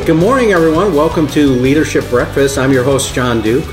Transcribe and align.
right, 0.00 0.06
good 0.06 0.16
morning, 0.16 0.52
everyone. 0.52 0.94
Welcome 0.94 1.26
to 1.28 1.48
Leadership 1.48 2.08
Breakfast. 2.08 2.56
I'm 2.56 2.72
your 2.72 2.84
host, 2.84 3.14
John 3.14 3.42
Duke. 3.42 3.66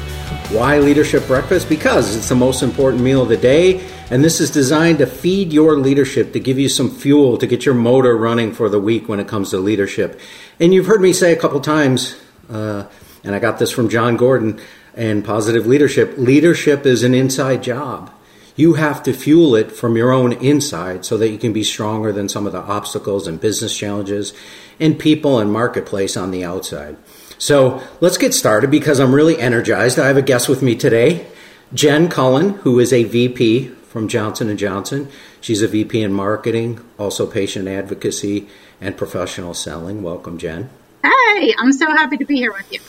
Why 0.51 0.77
Leadership 0.77 1.25
Breakfast? 1.25 1.69
Because 1.69 2.17
it's 2.17 2.27
the 2.27 2.35
most 2.35 2.63
important 2.63 3.01
meal 3.01 3.21
of 3.21 3.29
the 3.29 3.37
day, 3.37 3.87
and 4.09 4.21
this 4.25 4.41
is 4.41 4.51
designed 4.51 4.97
to 4.97 5.07
feed 5.07 5.53
your 5.53 5.77
leadership, 5.77 6.33
to 6.33 6.39
give 6.41 6.59
you 6.59 6.67
some 6.67 6.91
fuel, 6.91 7.37
to 7.37 7.47
get 7.47 7.65
your 7.65 7.75
motor 7.75 8.17
running 8.17 8.51
for 8.51 8.67
the 8.67 8.79
week 8.79 9.07
when 9.07 9.21
it 9.21 9.27
comes 9.29 9.51
to 9.51 9.57
leadership. 9.57 10.19
And 10.59 10.73
you've 10.73 10.87
heard 10.87 10.99
me 10.99 11.13
say 11.13 11.31
a 11.31 11.37
couple 11.37 11.61
times, 11.61 12.17
uh, 12.49 12.87
and 13.23 13.33
I 13.33 13.39
got 13.39 13.57
this 13.57 13.71
from 13.71 13.87
Jon 13.87 14.17
Gordon 14.17 14.59
and 14.95 15.23
Positive 15.23 15.65
Leadership 15.65 16.15
leadership 16.17 16.85
is 16.85 17.03
an 17.03 17.13
inside 17.13 17.63
job. 17.63 18.11
You 18.57 18.73
have 18.73 19.03
to 19.03 19.13
fuel 19.13 19.55
it 19.55 19.71
from 19.71 19.95
your 19.95 20.11
own 20.11 20.33
inside 20.33 21.05
so 21.05 21.15
that 21.19 21.29
you 21.29 21.37
can 21.37 21.53
be 21.53 21.63
stronger 21.63 22.11
than 22.11 22.27
some 22.27 22.47
of 22.47 22.53
the 22.53 22.61
obstacles 22.61 23.27
and 23.27 23.39
business 23.39 23.77
challenges 23.77 24.33
and 24.79 24.99
people 24.99 25.39
and 25.39 25.51
marketplace 25.51 26.17
on 26.17 26.31
the 26.31 26.43
outside. 26.43 26.97
So 27.37 27.81
let's 28.01 28.17
get 28.17 28.33
started 28.33 28.71
because 28.71 28.99
I'm 28.99 29.13
really 29.13 29.37
energized. 29.39 29.99
I 29.99 30.07
have 30.07 30.17
a 30.17 30.21
guest 30.21 30.49
with 30.49 30.61
me 30.61 30.75
today, 30.75 31.27
Jen 31.73 32.09
Cullen, 32.09 32.49
who 32.59 32.79
is 32.79 32.91
a 32.91 33.03
VP 33.03 33.67
from 33.67 34.07
Johnson 34.07 34.55
& 34.57 34.57
Johnson. 34.57 35.09
She's 35.39 35.61
a 35.61 35.67
VP 35.67 36.01
in 36.01 36.13
marketing, 36.13 36.83
also 36.97 37.25
patient 37.27 37.67
advocacy 37.67 38.47
and 38.81 38.97
professional 38.97 39.53
selling. 39.53 40.03
Welcome, 40.03 40.37
Jen. 40.37 40.69
Hey, 41.03 41.53
I'm 41.57 41.71
so 41.71 41.87
happy 41.87 42.17
to 42.17 42.25
be 42.25 42.37
here 42.37 42.51
with 42.51 42.71
you. 42.71 42.79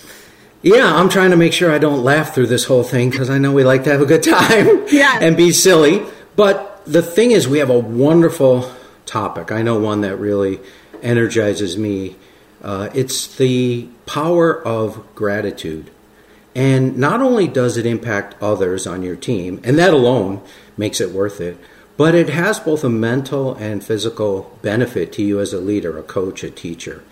Yeah, 0.63 0.93
I'm 0.93 1.09
trying 1.09 1.31
to 1.31 1.37
make 1.37 1.53
sure 1.53 1.71
I 1.71 1.79
don't 1.79 2.03
laugh 2.03 2.35
through 2.35 2.49
this 2.49 2.65
whole 2.65 2.83
thing 2.83 3.11
because 3.11 3.31
I 3.31 3.39
know 3.39 3.53
we 3.53 3.65
like 3.65 3.85
to 3.85 3.91
have 3.91 4.01
a 4.01 4.07
good 4.07 4.23
time 4.25 4.87
yeah. 4.91 5.19
and 5.21 5.37
be 5.37 5.53
silly. 5.53 6.05
But 6.37 6.83
the 6.85 7.03
thing 7.03 7.31
is, 7.31 7.47
we 7.47 7.59
have 7.59 7.71
a 7.71 7.79
wonderful 7.79 8.71
topic. 9.07 9.53
I 9.53 9.63
know 9.63 9.79
one 9.79 10.01
that 10.03 10.17
really 10.17 10.61
energizes 11.03 11.77
me 11.77 12.17
uh, 12.63 12.91
it's 12.95 13.37
the 13.37 13.89
power 14.07 14.61
of 14.67 15.15
gratitude. 15.15 15.91
And 16.55 16.99
not 16.99 17.21
only 17.21 17.47
does 17.47 17.77
it 17.77 17.87
impact 17.87 18.35
others 18.43 18.87
on 18.87 19.03
your 19.03 19.17
team, 19.17 19.61
and 19.63 19.79
that 19.79 19.95
alone 19.95 20.41
makes 20.77 21.01
it 21.01 21.13
worth 21.13 21.41
it, 21.41 21.57
but 21.97 22.15
it 22.15 22.29
has 22.31 22.59
both 22.59 22.85
a 22.85 22.89
mental 22.89 23.55
and 23.55 23.83
physical 23.83 24.57
benefit 24.63 25.13
to 25.13 25.23
you 25.23 25.41
as 25.41 25.53
a 25.53 25.61
leader, 25.61 25.99
a 25.99 26.03
coach, 26.03 26.43
a 26.43 26.51
teacher. 26.51 27.03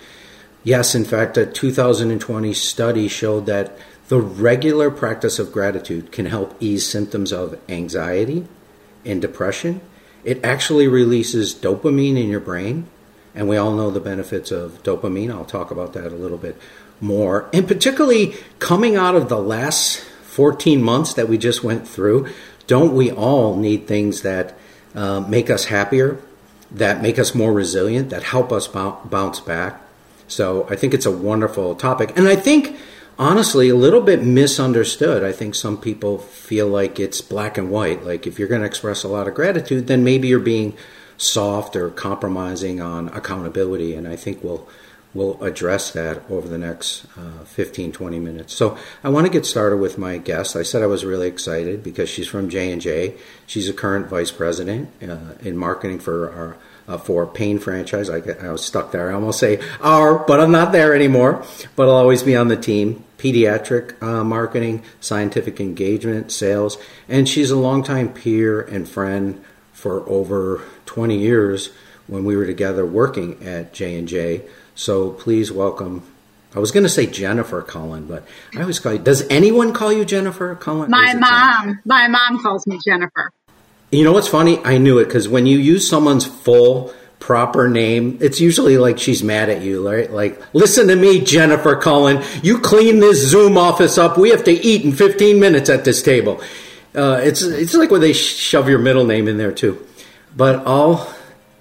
Yes, 0.64 0.94
in 0.94 1.04
fact, 1.04 1.36
a 1.36 1.46
2020 1.46 2.52
study 2.54 3.06
showed 3.06 3.46
that 3.46 3.76
the 4.08 4.20
regular 4.20 4.90
practice 4.90 5.38
of 5.38 5.52
gratitude 5.52 6.12
can 6.12 6.26
help 6.26 6.56
ease 6.60 6.88
symptoms 6.88 7.32
of 7.32 7.58
anxiety 7.68 8.46
and 9.04 9.20
depression. 9.20 9.80
It 10.24 10.44
actually 10.44 10.88
releases 10.88 11.54
dopamine 11.54 12.20
in 12.20 12.28
your 12.28 12.40
brain, 12.40 12.88
and 13.36 13.48
we 13.48 13.58
all 13.58 13.72
know 13.72 13.90
the 13.90 14.00
benefits 14.00 14.50
of 14.50 14.82
dopamine. 14.82 15.30
I'll 15.30 15.44
talk 15.44 15.70
about 15.70 15.92
that 15.92 16.06
a 16.06 16.16
little 16.16 16.38
bit 16.38 16.56
more. 17.00 17.48
And 17.52 17.68
particularly 17.68 18.34
coming 18.58 18.96
out 18.96 19.14
of 19.14 19.28
the 19.28 19.38
last 19.38 20.00
14 20.00 20.82
months 20.82 21.14
that 21.14 21.28
we 21.28 21.36
just 21.36 21.62
went 21.62 21.86
through, 21.86 22.28
don't 22.66 22.94
we 22.94 23.12
all 23.12 23.56
need 23.56 23.86
things 23.86 24.22
that 24.22 24.56
uh, 24.94 25.20
make 25.20 25.50
us 25.50 25.66
happier, 25.66 26.18
that 26.70 27.02
make 27.02 27.18
us 27.18 27.34
more 27.34 27.52
resilient, 27.52 28.10
that 28.10 28.22
help 28.22 28.50
us 28.50 28.66
bounce 28.66 29.40
back? 29.40 29.80
So 30.26 30.66
I 30.70 30.74
think 30.74 30.94
it's 30.94 31.06
a 31.06 31.12
wonderful 31.12 31.74
topic. 31.74 32.12
And 32.16 32.26
I 32.26 32.36
think, 32.36 32.76
honestly, 33.18 33.68
a 33.68 33.76
little 33.76 34.00
bit 34.00 34.24
misunderstood. 34.24 35.22
I 35.22 35.32
think 35.32 35.54
some 35.54 35.78
people 35.78 36.18
feel 36.18 36.66
like 36.66 36.98
it's 36.98 37.20
black 37.20 37.58
and 37.58 37.70
white. 37.70 38.04
Like 38.04 38.26
if 38.26 38.38
you're 38.38 38.48
going 38.48 38.62
to 38.62 38.66
express 38.66 39.04
a 39.04 39.08
lot 39.08 39.28
of 39.28 39.34
gratitude, 39.34 39.86
then 39.86 40.02
maybe 40.02 40.26
you're 40.26 40.40
being 40.40 40.74
soft 41.17 41.77
or 41.77 41.91
compromising 41.91 42.81
on 42.81 43.09
accountability. 43.09 43.95
And 43.95 44.06
I 44.06 44.17
think 44.17 44.42
we'll 44.42 44.69
we'll 45.14 45.42
address 45.42 45.92
that 45.92 46.22
over 46.31 46.47
the 46.47 46.59
next 46.59 47.06
uh, 47.17 47.42
15 47.45 47.91
20 47.91 48.19
minutes 48.19 48.54
so 48.54 48.77
i 49.03 49.09
want 49.09 49.25
to 49.25 49.32
get 49.32 49.47
started 49.47 49.78
with 49.78 49.97
my 49.97 50.19
guest 50.19 50.55
i 50.55 50.62
said 50.62 50.82
i 50.82 50.87
was 50.87 51.06
really 51.06 51.26
excited 51.26 51.82
because 51.82 52.10
she's 52.10 52.28
from 52.28 52.50
j&j 52.50 53.15
she's 53.47 53.66
a 53.66 53.72
current 53.72 54.09
vice 54.09 54.31
president 54.31 54.91
uh, 55.03 55.32
in 55.41 55.56
marketing 55.56 55.99
for 55.99 56.31
our 56.31 56.56
uh, 56.88 56.99
for 56.99 57.26
Pain 57.26 57.59
franchise. 57.59 58.09
I, 58.09 58.19
I, 58.41 58.50
was 58.50 58.65
stuck 58.65 58.93
there. 58.93 59.10
I 59.10 59.15
almost 59.15 59.41
say 59.41 59.60
our, 59.81 60.19
but 60.19 60.41
I'm 60.41 60.53
not 60.53 60.72
there 60.72 60.94
anymore. 60.94 61.44
But 61.75 61.84
I'll 61.88 61.97
always 61.97 62.22
be 62.22 62.37
on 62.37 62.49
the 62.49 62.56
team. 62.56 63.05
Pediatric 63.19 64.00
uh, 64.03 64.22
marketing, 64.22 64.84
scientific 65.00 65.59
engagement, 65.59 66.31
sales, 66.31 66.78
and 67.09 67.28
she's 67.28 67.50
a 67.50 67.56
longtime 67.56 68.12
peer 68.12 68.60
and 68.60 68.88
friend 68.88 69.43
for 69.72 70.09
over 70.09 70.62
20 70.86 71.19
years 71.19 71.70
when 72.06 72.24
we 72.24 72.36
were 72.36 72.47
together 72.47 72.86
working 72.86 73.42
at 73.44 73.72
J&J. 73.72 74.42
So 74.74 75.10
please 75.10 75.52
welcome 75.52 76.02
I 76.56 76.58
was 76.58 76.70
going 76.70 76.84
to 76.84 76.88
say 76.88 77.06
Jennifer 77.06 77.60
Cullen, 77.60 78.06
but 78.06 78.26
I 78.56 78.62
always 78.62 78.78
call 78.78 78.94
you. 78.94 78.98
Does 78.98 79.28
anyone 79.28 79.75
call 79.75 79.92
you 79.92 80.06
Jennifer 80.06 80.54
Cullen? 80.54 80.91
My 80.91 81.12
mom. 81.12 81.64
Jennifer? 81.64 81.82
My 81.84 82.08
mom 82.08 82.42
calls 82.42 82.66
me 82.66 82.80
Jennifer. 82.82 83.30
You 83.91 84.04
know 84.04 84.12
what's 84.12 84.28
funny? 84.28 84.58
I 84.64 84.78
knew 84.78 84.98
it 84.98 85.04
because 85.04 85.28
when 85.28 85.44
you 85.44 85.58
use 85.58 85.86
someone's 85.86 86.25
full 86.25 86.94
proper 87.20 87.69
name, 87.69 88.16
it's 88.22 88.41
usually 88.41 88.78
like 88.78 88.98
she's 88.98 89.22
mad 89.22 89.50
at 89.50 89.60
you, 89.60 89.86
right? 89.86 90.10
Like, 90.10 90.41
listen 90.54 90.88
to 90.88 90.96
me, 90.96 91.20
Jennifer 91.20 91.76
Cullen. 91.76 92.22
You 92.42 92.58
clean 92.58 93.00
this 93.00 93.28
Zoom 93.28 93.58
office 93.58 93.98
up. 93.98 94.16
We 94.16 94.30
have 94.30 94.44
to 94.44 94.52
eat 94.52 94.82
in 94.82 94.92
15 94.92 95.38
minutes 95.38 95.69
at 95.69 95.84
this 95.84 96.02
table. 96.02 96.41
Uh, 96.94 97.20
it's 97.22 97.42
it's 97.42 97.75
like 97.75 97.91
when 97.91 98.00
they 98.00 98.14
shove 98.14 98.70
your 98.70 98.78
middle 98.78 99.04
name 99.04 99.28
in 99.28 99.36
there 99.36 99.52
too. 99.52 99.86
But 100.36 100.66
all 100.66 101.12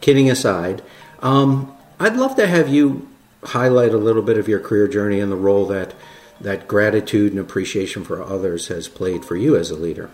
kidding 0.01 0.29
aside, 0.29 0.83
um, 1.19 1.75
I'd 1.99 2.15
love 2.15 2.35
to 2.35 2.47
have 2.47 2.69
you 2.69 3.07
highlight 3.43 3.93
a 3.93 3.97
little 3.97 4.21
bit 4.21 4.37
of 4.37 4.47
your 4.47 4.59
career 4.59 4.87
journey 4.87 5.19
and 5.19 5.31
the 5.31 5.37
role 5.37 5.65
that 5.67 5.93
that 6.41 6.67
gratitude 6.67 7.31
and 7.31 7.39
appreciation 7.39 8.03
for 8.03 8.21
others 8.21 8.67
has 8.67 8.89
played 8.89 9.23
for 9.23 9.37
you 9.37 9.55
as 9.55 9.71
a 9.71 9.75
leader. 9.75 10.09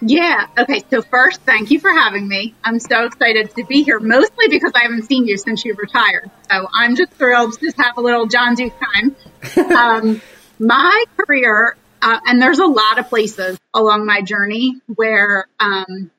Yeah. 0.00 0.46
Okay. 0.58 0.82
So 0.90 1.02
first, 1.02 1.40
thank 1.42 1.70
you 1.70 1.80
for 1.80 1.90
having 1.90 2.28
me. 2.28 2.54
I'm 2.64 2.78
so 2.78 3.04
excited 3.04 3.54
to 3.56 3.64
be 3.64 3.82
here, 3.82 3.98
mostly 3.98 4.48
because 4.48 4.72
I 4.74 4.82
haven't 4.82 5.04
seen 5.04 5.26
you 5.26 5.36
since 5.36 5.64
you 5.64 5.74
retired. 5.74 6.30
So 6.50 6.68
I'm 6.74 6.96
just 6.96 7.12
thrilled 7.12 7.54
to 7.54 7.60
just 7.60 7.76
have 7.78 7.96
a 7.96 8.00
little 8.00 8.26
John 8.26 8.54
Duke 8.54 8.74
time. 8.78 9.16
um, 9.76 10.22
my 10.58 11.04
career, 11.16 11.76
uh, 12.02 12.20
and 12.26 12.40
there's 12.40 12.58
a 12.58 12.66
lot 12.66 12.98
of 12.98 13.08
places 13.08 13.58
along 13.72 14.04
my 14.04 14.20
journey 14.20 14.80
where 14.94 15.46
um, 15.60 16.10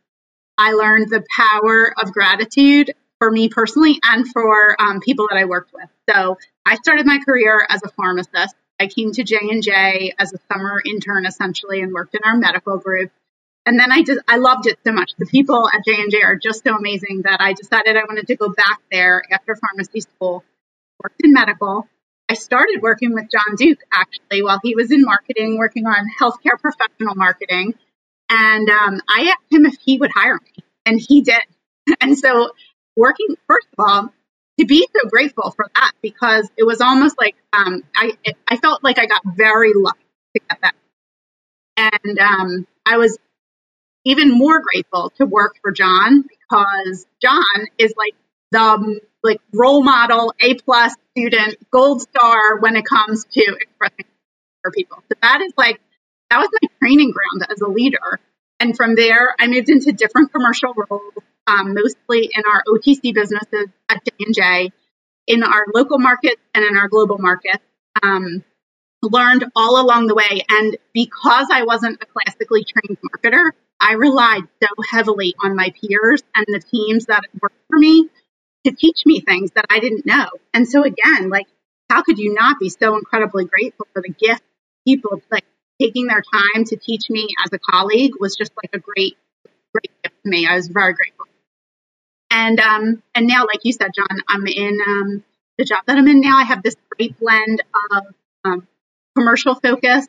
I 0.57 0.71
learned 0.73 1.09
the 1.09 1.23
power 1.35 1.93
of 2.01 2.11
gratitude 2.11 2.93
for 3.19 3.31
me 3.31 3.49
personally 3.49 3.99
and 4.03 4.27
for 4.27 4.79
um, 4.81 4.99
people 4.99 5.27
that 5.29 5.37
I 5.37 5.45
worked 5.45 5.73
with. 5.73 5.89
So 6.09 6.37
I 6.65 6.75
started 6.75 7.05
my 7.05 7.19
career 7.19 7.65
as 7.69 7.81
a 7.83 7.89
pharmacist. 7.89 8.55
I 8.79 8.87
came 8.87 9.11
to 9.13 9.23
J 9.23 9.37
and 9.41 9.63
J 9.63 10.13
as 10.19 10.33
a 10.33 10.37
summer 10.51 10.81
intern, 10.85 11.25
essentially, 11.25 11.81
and 11.81 11.91
worked 11.93 12.15
in 12.15 12.21
our 12.23 12.37
medical 12.37 12.77
group. 12.77 13.11
And 13.65 13.79
then 13.79 13.91
I 13.91 14.01
just 14.03 14.21
I 14.27 14.37
loved 14.37 14.67
it 14.67 14.79
so 14.85 14.93
much. 14.93 15.11
The 15.17 15.25
people 15.25 15.67
at 15.67 15.83
J 15.85 15.95
and 16.01 16.11
J 16.11 16.21
are 16.21 16.35
just 16.35 16.63
so 16.63 16.75
amazing 16.75 17.23
that 17.23 17.41
I 17.41 17.53
decided 17.53 17.97
I 17.97 18.03
wanted 18.07 18.27
to 18.27 18.35
go 18.35 18.49
back 18.49 18.79
there 18.91 19.23
after 19.31 19.55
pharmacy 19.55 20.01
school. 20.01 20.43
Worked 21.03 21.21
in 21.23 21.33
medical. 21.33 21.87
I 22.29 22.33
started 22.33 22.81
working 22.81 23.13
with 23.13 23.25
John 23.31 23.55
Duke 23.55 23.79
actually 23.91 24.43
while 24.43 24.59
he 24.61 24.75
was 24.75 24.91
in 24.91 25.03
marketing, 25.03 25.57
working 25.57 25.85
on 25.85 26.07
healthcare 26.19 26.59
professional 26.59 27.15
marketing. 27.15 27.73
And 28.29 28.69
um, 28.69 29.01
I 29.09 29.31
asked 29.31 29.51
him 29.51 29.65
if 29.65 29.75
he 29.83 29.97
would 29.97 30.11
hire 30.13 30.35
me, 30.35 30.63
and 30.85 30.99
he 30.99 31.21
did. 31.21 31.41
And 32.01 32.17
so, 32.17 32.51
working 32.97 33.27
first 33.47 33.67
of 33.77 33.85
all, 33.85 34.13
to 34.59 34.65
be 34.65 34.85
so 34.93 35.09
grateful 35.09 35.51
for 35.51 35.67
that 35.73 35.91
because 36.01 36.49
it 36.57 36.65
was 36.65 36.81
almost 36.81 37.15
like 37.17 37.35
um, 37.53 37.83
I 37.95 38.17
I 38.45 38.57
felt 38.57 38.83
like 38.83 38.99
I 38.99 39.05
got 39.05 39.21
very 39.25 39.71
lucky 39.73 39.99
to 40.35 40.41
get 40.49 40.59
that, 40.63 40.75
and 41.77 42.19
um, 42.19 42.67
I 42.85 42.97
was 42.97 43.17
even 44.03 44.31
more 44.31 44.61
grateful 44.61 45.11
to 45.17 45.25
work 45.25 45.55
for 45.61 45.71
John 45.71 46.23
because 46.23 47.05
John 47.21 47.43
is 47.77 47.93
like 47.97 48.15
the 48.51 48.99
like 49.23 49.41
role 49.53 49.83
model, 49.83 50.33
A 50.41 50.55
plus 50.55 50.93
student, 51.11 51.57
gold 51.71 52.01
star 52.01 52.59
when 52.59 52.75
it 52.75 52.85
comes 52.85 53.25
to 53.25 53.57
expressing 53.59 54.05
for 54.61 54.71
people. 54.71 54.97
So 55.11 55.17
that 55.21 55.41
is 55.41 55.51
like 55.57 55.79
that 56.29 56.37
was 56.37 56.49
my 56.61 56.67
training 56.79 57.11
ground 57.11 57.51
as 57.51 57.61
a 57.61 57.67
leader. 57.67 58.19
And 58.59 58.75
from 58.75 58.95
there, 58.95 59.35
I 59.39 59.47
moved 59.47 59.69
into 59.69 59.91
different 59.91 60.33
commercial 60.33 60.73
roles, 60.73 61.13
um, 61.45 61.73
mostly 61.73 62.29
in 62.33 62.43
our 62.51 62.63
OTC 62.67 63.13
businesses 63.13 63.67
at 63.89 64.01
J&J, 64.03 64.71
in 65.27 65.43
our 65.43 65.65
local 65.73 65.99
markets 65.99 66.41
and 66.55 66.65
in 66.65 66.77
our 66.77 66.87
global 66.87 67.17
markets. 67.19 67.63
Um, 68.01 68.43
learned 69.01 69.45
all 69.55 69.79
along 69.81 70.07
the 70.07 70.15
way. 70.15 70.41
And 70.49 70.77
because 70.93 71.47
I 71.51 71.63
wasn't 71.63 72.01
a 72.01 72.05
classically 72.05 72.65
trained 72.65 72.97
marketer, 73.01 73.51
I 73.79 73.93
relied 73.93 74.43
so 74.61 74.69
heavily 74.89 75.35
on 75.43 75.55
my 75.55 75.71
peers 75.79 76.23
and 76.35 76.45
the 76.47 76.59
teams 76.59 77.05
that 77.05 77.21
worked 77.41 77.55
for 77.69 77.77
me 77.77 78.09
to 78.65 78.71
teach 78.71 79.05
me 79.05 79.19
things 79.21 79.51
that 79.51 79.65
I 79.69 79.79
didn't 79.79 80.05
know. 80.05 80.27
And 80.53 80.67
so 80.67 80.83
again, 80.83 81.29
like, 81.29 81.47
how 81.89 82.01
could 82.01 82.17
you 82.17 82.33
not 82.33 82.59
be 82.59 82.69
so 82.69 82.97
incredibly 82.97 83.45
grateful 83.45 83.87
for 83.93 84.01
the 84.01 84.09
gift 84.09 84.41
people 84.85 85.21
like 85.31 85.45
taking 85.79 86.07
their 86.07 86.21
time 86.21 86.65
to 86.65 86.75
teach 86.75 87.09
me 87.09 87.27
as 87.45 87.51
a 87.53 87.59
colleague 87.59 88.13
was 88.19 88.35
just 88.35 88.51
like 88.61 88.71
a 88.73 88.79
great, 88.79 89.17
great 89.73 89.91
gift 90.03 90.15
to 90.23 90.29
me. 90.29 90.47
I 90.47 90.55
was 90.55 90.67
very 90.67 90.93
grateful. 90.93 91.25
And 92.29 92.59
um, 92.59 93.03
and 93.15 93.27
now, 93.27 93.45
like 93.45 93.61
you 93.63 93.73
said, 93.73 93.91
John, 93.95 94.21
I'm 94.27 94.45
in 94.47 94.79
um, 94.85 95.23
the 95.57 95.65
job 95.65 95.83
that 95.87 95.97
I'm 95.97 96.07
in 96.07 96.21
now, 96.21 96.37
I 96.37 96.43
have 96.43 96.61
this 96.61 96.75
great 96.89 97.17
blend 97.19 97.61
of 97.91 98.03
um, 98.43 98.67
commercial 99.15 99.55
focus 99.55 100.07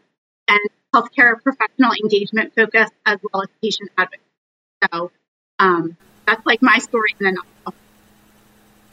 and 0.48 0.60
healthcare 0.94 1.40
professional 1.42 1.92
engagement 2.02 2.54
focus 2.54 2.90
as 3.06 3.18
well 3.32 3.42
as 3.42 3.48
patient 3.62 3.90
advocacy. 3.96 4.22
So 4.92 5.10
um, 5.58 5.96
that's 6.26 6.44
like 6.44 6.62
my 6.62 6.78
story 6.78 7.14
in 7.20 7.26
a 7.26 7.32
nutshell. 7.32 7.74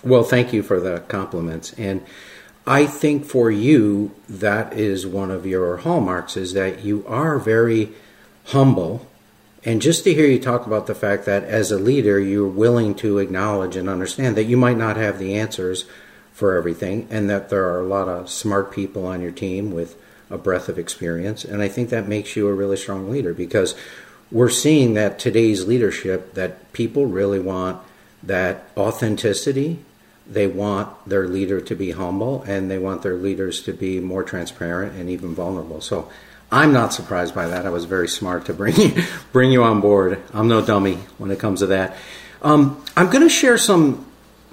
Well, 0.04 0.24
thank 0.24 0.54
you 0.54 0.62
for 0.62 0.80
the 0.80 1.00
compliments. 1.08 1.74
And 1.74 2.06
I 2.68 2.88
think 2.88 3.26
for 3.26 3.52
you, 3.52 4.12
that 4.28 4.74
is 4.74 5.06
one 5.06 5.30
of 5.30 5.46
your 5.46 5.78
hallmarks 5.78 6.36
is 6.36 6.54
that 6.54 6.84
you 6.84 7.06
are 7.08 7.38
very 7.38 7.90
humble. 8.46 9.08
And 9.64 9.82
just 9.82 10.04
to 10.04 10.14
hear 10.14 10.26
you 10.26 10.40
talk 10.40 10.66
about 10.66 10.88
the 10.88 10.96
fact 10.96 11.26
that 11.26 11.44
as 11.44 11.72
a 11.72 11.78
leader, 11.78 12.20
you're 12.20 12.48
willing 12.48 12.96
to 12.96 13.20
acknowledge 13.20 13.76
and 13.76 13.88
understand 13.88 14.36
that 14.36 14.46
you 14.46 14.58
might 14.58 14.78
not 14.78 14.98
have 14.98 15.20
the 15.20 15.36
answers 15.36 15.86
for 16.34 16.56
everything 16.56 17.08
and 17.10 17.30
that 17.30 17.50
there 17.50 17.66
are 17.66 17.82
a 17.82 17.88
lot 17.88 18.08
of 18.08 18.30
smart 18.30 18.72
people 18.72 19.06
on 19.06 19.22
your 19.22 19.32
team 19.32 19.72
with 19.72 19.96
a 20.30 20.38
breadth 20.38 20.68
of 20.68 20.80
experience. 20.80 21.46
And 21.46 21.62
I 21.62 21.68
think 21.68 21.90
that 21.90 22.08
makes 22.08 22.36
you 22.36 22.48
a 22.48 22.54
really 22.54 22.78
strong 22.78 23.12
leader 23.12 23.34
because 23.34 23.76
we're 24.32 24.50
seeing 24.50 24.96
that 24.96 25.20
today's 25.20 25.68
leadership 25.68 26.34
that 26.34 26.74
people 26.74 27.06
really 27.06 27.40
want 27.40 27.82
that 28.24 28.66
authenticity 28.76 29.80
they 30.28 30.48
want 30.48 30.90
their 31.08 31.28
leader 31.28 31.62
to 31.62 31.76
be 31.76 31.92
humble 31.92 32.44
and 32.44 32.70
they 32.70 32.80
want 32.80 33.04
their 33.04 33.16
leaders 33.16 33.62
to 33.64 33.74
be 33.74 34.00
more 34.00 34.24
transparent 34.24 34.94
and 34.94 35.10
even 35.10 35.36
vulnerable. 35.36 35.82
So 35.82 36.10
i'm 36.52 36.72
not 36.72 36.94
surprised 36.94 37.34
by 37.34 37.48
that. 37.48 37.66
I 37.66 37.70
was 37.70 37.86
very 37.86 38.08
smart 38.08 38.46
to 38.46 38.54
bring 38.54 38.76
you 38.76 39.04
bring 39.32 39.52
you 39.52 39.64
on 39.64 39.82
board. 39.82 40.22
I'm 40.34 40.48
no 40.48 40.66
dummy 40.66 40.96
when 41.18 41.32
it 41.32 41.40
comes 41.40 41.60
to 41.60 41.68
that. 41.68 41.98
Um, 42.42 42.84
i'm 42.96 43.10
going 43.10 43.24
to 43.24 43.30
share 43.30 43.58
some 43.58 44.06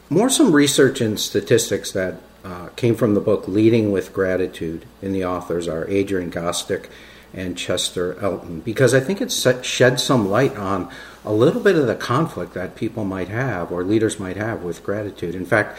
more 0.09 0.29
some 0.29 0.53
research 0.53 1.01
and 1.01 1.19
statistics 1.19 1.93
that 1.93 2.21
uh, 2.45 2.69
came 2.77 2.95
from 2.95 3.15
the 3.15 3.21
book 3.21 3.47
leading 3.49 3.93
with 3.93 4.13
gratitude 4.13 4.85
and 5.01 5.15
the 5.15 5.25
authors 5.25 5.69
are 5.69 5.89
adrian 5.89 6.31
gostick 6.31 6.89
and 7.35 7.57
Chester 7.57 8.19
Elton 8.21 8.61
because 8.61 8.95
I 8.95 9.01
think 9.01 9.21
it 9.21 9.33
sheds 9.65 10.03
some 10.03 10.29
light 10.29 10.57
on 10.57 10.91
a 11.25 11.33
little 11.33 11.61
bit 11.61 11.77
of 11.77 11.87
the 11.87 11.95
conflict 11.95 12.55
that 12.55 12.75
people 12.77 13.05
might 13.05 13.29
have 13.29 13.71
or 13.73 13.85
leaders 13.85 14.19
might 14.19 14.37
have 14.37 14.63
with 14.63 14.83
gratitude. 14.83 15.35
In 15.35 15.47
fact, 15.47 15.79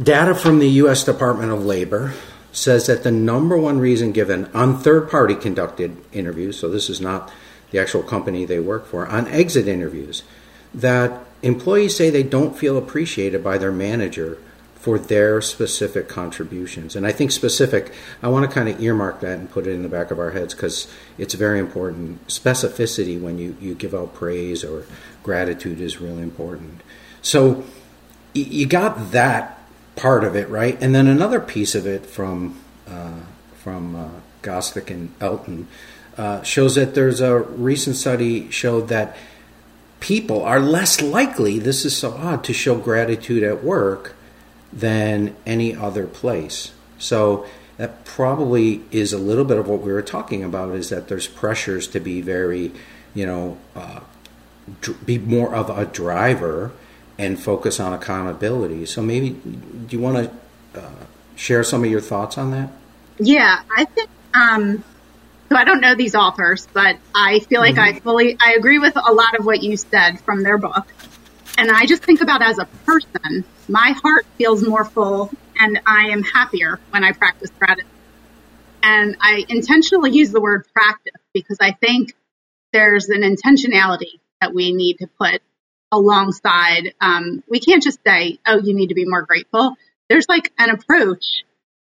data 0.00 0.34
from 0.34 0.58
the 0.58 0.68
U.S. 0.68 1.04
Department 1.04 1.52
of 1.52 1.64
Labor 1.64 2.14
says 2.52 2.86
that 2.86 3.02
the 3.02 3.10
number 3.10 3.56
one 3.56 3.78
reason 3.78 4.12
given 4.12 4.46
on 4.54 4.78
third 4.78 5.10
party 5.10 5.34
conducted 5.34 5.96
interviews, 6.12 6.58
so 6.58 6.68
this 6.68 6.88
is 6.88 7.00
not 7.00 7.32
the 7.70 7.78
actual 7.78 8.02
company 8.02 8.44
they 8.44 8.60
work 8.60 8.86
for, 8.86 9.06
on 9.06 9.26
exit 9.28 9.66
interviews, 9.66 10.22
that 10.74 11.24
employees 11.42 11.96
say 11.96 12.10
they 12.10 12.22
don't 12.22 12.56
feel 12.56 12.76
appreciated 12.76 13.42
by 13.42 13.58
their 13.58 13.72
manager 13.72 14.38
for 14.82 14.98
their 14.98 15.40
specific 15.40 16.08
contributions. 16.08 16.96
And 16.96 17.06
I 17.06 17.12
think 17.12 17.30
specific, 17.30 17.92
I 18.20 18.26
want 18.26 18.50
to 18.50 18.52
kind 18.52 18.68
of 18.68 18.82
earmark 18.82 19.20
that 19.20 19.38
and 19.38 19.48
put 19.48 19.68
it 19.68 19.70
in 19.70 19.84
the 19.84 19.88
back 19.88 20.10
of 20.10 20.18
our 20.18 20.32
heads 20.32 20.54
because 20.54 20.92
it's 21.16 21.34
very 21.34 21.60
important. 21.60 22.26
Specificity 22.26 23.20
when 23.20 23.38
you, 23.38 23.56
you 23.60 23.76
give 23.76 23.94
out 23.94 24.12
praise 24.12 24.64
or 24.64 24.84
gratitude 25.22 25.80
is 25.80 26.00
really 26.00 26.22
important. 26.22 26.80
So 27.22 27.62
you 28.34 28.66
got 28.66 29.12
that 29.12 29.62
part 29.94 30.24
of 30.24 30.34
it, 30.34 30.48
right? 30.48 30.76
And 30.82 30.92
then 30.92 31.06
another 31.06 31.38
piece 31.38 31.76
of 31.76 31.86
it 31.86 32.04
from, 32.04 32.58
uh, 32.88 33.20
from 33.54 33.94
uh, 33.94 34.08
and 34.42 35.14
Elton 35.20 35.68
uh, 36.18 36.42
shows 36.42 36.74
that 36.74 36.96
there's 36.96 37.20
a 37.20 37.38
recent 37.38 37.94
study 37.94 38.50
showed 38.50 38.88
that 38.88 39.16
people 40.00 40.42
are 40.42 40.58
less 40.58 41.00
likely, 41.00 41.60
this 41.60 41.84
is 41.84 41.96
so 41.96 42.14
odd, 42.14 42.42
to 42.42 42.52
show 42.52 42.74
gratitude 42.74 43.44
at 43.44 43.62
work 43.62 44.16
than 44.72 45.34
any 45.44 45.74
other 45.74 46.06
place. 46.06 46.72
So 46.98 47.46
that 47.76 48.04
probably 48.04 48.82
is 48.90 49.12
a 49.12 49.18
little 49.18 49.44
bit 49.44 49.58
of 49.58 49.68
what 49.68 49.80
we 49.80 49.92
were 49.92 50.02
talking 50.02 50.44
about 50.44 50.74
is 50.74 50.88
that 50.90 51.08
there's 51.08 51.26
pressures 51.26 51.88
to 51.88 52.00
be 52.00 52.20
very, 52.20 52.72
you 53.14 53.26
know, 53.26 53.58
uh, 53.74 54.00
dr- 54.80 55.04
be 55.04 55.18
more 55.18 55.54
of 55.54 55.70
a 55.70 55.84
driver 55.84 56.72
and 57.18 57.38
focus 57.38 57.80
on 57.80 57.92
accountability. 57.92 58.86
So 58.86 59.02
maybe 59.02 59.30
do 59.30 59.96
you 59.96 60.00
want 60.00 60.30
to 60.74 60.80
uh, 60.80 61.04
share 61.36 61.64
some 61.64 61.84
of 61.84 61.90
your 61.90 62.00
thoughts 62.00 62.38
on 62.38 62.50
that? 62.52 62.70
Yeah, 63.18 63.62
I 63.76 63.84
think. 63.84 64.10
Um, 64.34 64.84
so 65.50 65.56
I 65.56 65.64
don't 65.64 65.80
know 65.80 65.94
these 65.94 66.14
authors, 66.14 66.66
but 66.72 66.96
I 67.14 67.40
feel 67.40 67.60
like 67.60 67.74
mm-hmm. 67.74 67.96
I 67.96 68.00
fully 68.00 68.38
I 68.40 68.54
agree 68.54 68.78
with 68.78 68.96
a 68.96 69.12
lot 69.12 69.38
of 69.38 69.44
what 69.44 69.62
you 69.62 69.76
said 69.76 70.18
from 70.20 70.42
their 70.42 70.56
book. 70.56 70.86
And 71.58 71.70
I 71.70 71.86
just 71.86 72.02
think 72.02 72.20
about 72.20 72.42
as 72.42 72.58
a 72.58 72.66
person, 72.86 73.44
my 73.68 73.94
heart 74.02 74.26
feels 74.38 74.66
more 74.66 74.84
full 74.84 75.30
and 75.58 75.80
I 75.86 76.08
am 76.08 76.22
happier 76.22 76.80
when 76.90 77.04
I 77.04 77.12
practice 77.12 77.50
gratitude. 77.58 77.90
And 78.82 79.16
I 79.20 79.44
intentionally 79.48 80.10
use 80.10 80.32
the 80.32 80.40
word 80.40 80.66
practice 80.74 81.20
because 81.32 81.58
I 81.60 81.72
think 81.72 82.14
there's 82.72 83.08
an 83.08 83.22
intentionality 83.22 84.18
that 84.40 84.52
we 84.52 84.72
need 84.72 84.98
to 84.98 85.06
put 85.06 85.40
alongside. 85.92 86.94
Um, 87.00 87.44
we 87.48 87.60
can't 87.60 87.82
just 87.82 88.00
say, 88.04 88.38
oh, 88.46 88.58
you 88.58 88.74
need 88.74 88.88
to 88.88 88.94
be 88.94 89.04
more 89.06 89.22
grateful. 89.22 89.74
There's 90.08 90.28
like 90.28 90.50
an 90.58 90.70
approach 90.70 91.44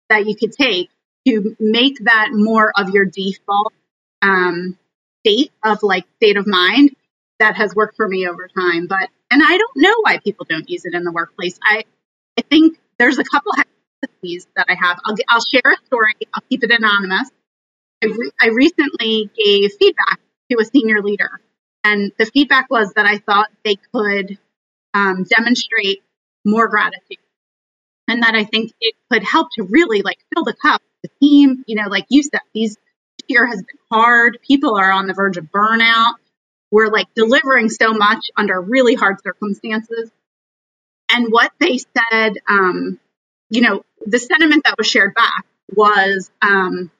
that 0.10 0.28
you 0.28 0.36
could 0.36 0.52
take 0.52 0.90
to 1.28 1.56
make 1.60 2.04
that 2.04 2.30
more 2.32 2.72
of 2.78 2.90
your 2.90 3.06
default 3.06 3.74
um, 4.22 4.78
state 5.22 5.52
of 5.64 5.82
like 5.82 6.06
state 6.18 6.38
of 6.38 6.46
mind 6.46 6.96
that 7.40 7.56
has 7.56 7.76
worked 7.76 7.96
for 7.96 8.08
me 8.08 8.28
over 8.28 8.48
time. 8.48 8.88
But 8.88 9.10
and 9.32 9.42
I 9.44 9.58
don't 9.58 9.78
know 9.78 9.94
why 10.02 10.20
people 10.20 10.46
don't 10.50 10.70
use 10.70 10.86
it 10.86 10.94
in 10.94 11.04
the 11.04 11.12
workplace. 11.12 11.60
I, 11.64 11.84
I 12.38 12.42
think 12.42 12.78
there's 12.98 13.18
a 13.18 13.24
couple 13.24 13.52
hypotheses 13.54 14.48
that 14.56 14.68
I 14.70 14.76
have. 14.76 15.00
I'll, 15.06 15.16
I'll 15.30 15.44
share 15.44 15.74
a 15.74 15.86
story. 15.86 16.14
I'll 16.34 16.44
keep 16.50 16.64
it 16.64 16.72
anonymous. 16.72 17.30
I, 18.04 18.08
re- 18.08 18.32
I 18.40 18.48
recently 18.50 19.30
gave 19.36 19.72
feedback 19.80 20.20
to 20.52 20.60
a 20.60 20.66
senior 20.66 21.02
leader, 21.02 21.42
and 21.84 22.12
the 22.18 22.26
feedback 22.26 22.70
was 22.70 22.94
that 22.94 23.06
I 23.06 23.18
thought 23.18 23.50
they 23.64 23.78
could 23.94 24.38
um, 24.94 25.24
demonstrate 25.24 26.04
more 26.46 26.68
gratitude, 26.68 27.18
and 28.08 28.24
that 28.24 28.36
I 28.36 28.44
think 28.44 28.72
it 28.80 28.96
could 29.12 29.24
help 29.24 29.48
to 29.54 29.64
really 29.64 30.02
like 30.02 30.18
fill 30.34 30.44
the 30.44 30.56
cup. 30.62 30.82
The 31.04 31.10
team, 31.22 31.64
you 31.68 31.76
know, 31.76 31.88
like 31.90 32.06
you 32.10 32.24
said, 32.24 32.42
these 32.54 32.78
year 33.28 33.46
has 33.48 33.58
been 33.58 33.80
hard. 33.92 34.38
People 34.48 34.78
are 34.78 34.92
on 34.92 35.08
the 35.08 35.14
verge 35.14 35.38
of 35.38 35.46
burnout 35.46 36.14
we're 36.76 36.92
like 36.92 37.08
delivering 37.16 37.70
so 37.70 37.94
much 37.94 38.30
under 38.36 38.60
really 38.60 38.96
hard 38.96 39.16
circumstances. 39.24 40.12
And 41.10 41.32
what 41.32 41.54
they 41.58 41.78
said, 41.78 42.34
um, 42.50 43.00
you 43.50 43.62
know, 43.62 43.86
the 44.06 44.20
sentiment 44.20 44.64
that 44.66 44.76
was 44.78 44.86
shared 44.86 45.14
back 45.14 45.46
was 45.74 46.30
um, 46.42 46.92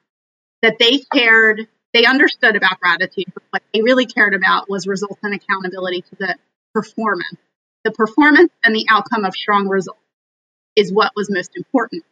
that 0.62 0.78
they 0.78 1.00
cared, 1.12 1.68
they 1.92 2.06
understood 2.06 2.56
about 2.56 2.80
gratitude, 2.80 3.26
but 3.34 3.42
what 3.50 3.62
they 3.74 3.82
really 3.82 4.06
cared 4.06 4.32
about 4.32 4.70
was 4.70 4.86
results 4.86 5.20
and 5.22 5.34
accountability 5.34 6.00
to 6.00 6.16
the 6.18 6.36
performance. 6.72 7.36
The 7.84 7.90
performance 7.90 8.52
and 8.64 8.74
the 8.74 8.86
outcome 8.88 9.26
of 9.26 9.34
strong 9.34 9.68
results 9.68 10.00
is 10.74 10.90
what 10.90 11.12
was 11.14 11.28
most 11.30 11.54
important. 11.54 12.02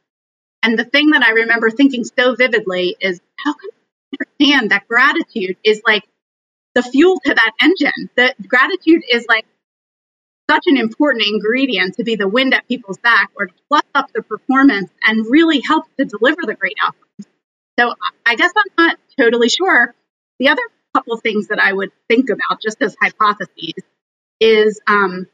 And 0.62 0.78
the 0.78 0.84
thing 0.84 1.12
that 1.12 1.22
I 1.22 1.30
remember 1.30 1.70
thinking 1.70 2.04
so 2.04 2.34
vividly 2.34 2.94
is 3.00 3.22
how 3.42 3.54
can 3.54 3.70
I 3.72 4.16
understand 4.20 4.70
that 4.70 4.86
gratitude 4.86 5.56
is 5.64 5.80
like 5.86 6.04
the 6.74 6.82
fuel 6.82 7.20
to 7.24 7.34
that 7.34 7.52
engine. 7.62 8.10
That 8.16 8.36
gratitude 8.46 9.02
is 9.10 9.26
like 9.28 9.46
such 10.50 10.64
an 10.66 10.76
important 10.76 11.24
ingredient 11.26 11.94
to 11.96 12.04
be 12.04 12.16
the 12.16 12.28
wind 12.28 12.54
at 12.54 12.68
people's 12.68 12.98
back 12.98 13.30
or 13.34 13.46
to 13.46 13.54
plus 13.68 13.84
up 13.94 14.12
the 14.12 14.22
performance 14.22 14.90
and 15.02 15.26
really 15.28 15.62
help 15.66 15.84
to 15.98 16.04
deliver 16.04 16.42
the 16.44 16.54
great 16.54 16.76
outcomes. 16.82 17.26
So 17.78 17.94
I 18.26 18.36
guess 18.36 18.52
I'm 18.56 18.86
not 18.86 18.98
totally 19.18 19.48
sure. 19.48 19.94
The 20.38 20.48
other 20.48 20.62
couple 20.94 21.16
things 21.16 21.48
that 21.48 21.58
I 21.58 21.72
would 21.72 21.90
think 22.08 22.30
about 22.30 22.60
just 22.62 22.80
as 22.82 22.96
hypotheses 23.00 23.82
is 24.40 24.80
um, 24.86 25.26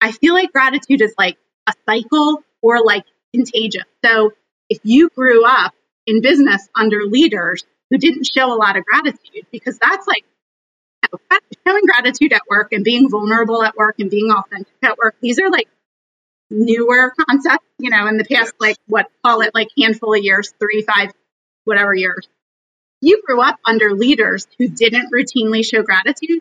I 0.00 0.12
feel 0.12 0.34
like 0.34 0.52
gratitude 0.52 1.02
is 1.02 1.14
like 1.18 1.36
a 1.68 1.72
cycle 1.86 2.42
or 2.62 2.84
like 2.84 3.04
contagious. 3.34 3.84
So 4.04 4.32
if 4.68 4.78
you 4.82 5.08
grew 5.10 5.44
up 5.44 5.74
in 6.06 6.20
business 6.20 6.68
under 6.74 7.04
leaders 7.04 7.64
who 7.90 7.98
didn't 7.98 8.26
show 8.26 8.52
a 8.52 8.56
lot 8.56 8.76
of 8.76 8.84
gratitude, 8.84 9.46
because 9.52 9.78
that's 9.78 10.06
like 10.06 10.24
showing 11.66 11.82
gratitude 11.86 12.32
at 12.32 12.42
work 12.48 12.72
and 12.72 12.84
being 12.84 13.10
vulnerable 13.10 13.62
at 13.62 13.76
work 13.76 13.96
and 13.98 14.10
being 14.10 14.30
authentic 14.30 14.72
at 14.82 14.96
work, 14.98 15.16
these 15.20 15.38
are 15.38 15.50
like 15.50 15.68
newer 16.50 17.12
concepts, 17.28 17.66
you 17.78 17.90
know, 17.90 18.06
in 18.06 18.16
the 18.16 18.24
past, 18.24 18.54
like 18.60 18.76
what 18.86 19.06
call 19.24 19.40
it 19.40 19.54
like 19.54 19.68
handful 19.78 20.14
of 20.14 20.22
years, 20.22 20.52
three, 20.58 20.82
five, 20.82 21.10
whatever 21.64 21.94
years. 21.94 22.28
You 23.00 23.22
grew 23.26 23.40
up 23.42 23.58
under 23.66 23.94
leaders 23.94 24.46
who 24.58 24.68
didn't 24.68 25.10
routinely 25.12 25.64
show 25.64 25.82
gratitude. 25.82 26.40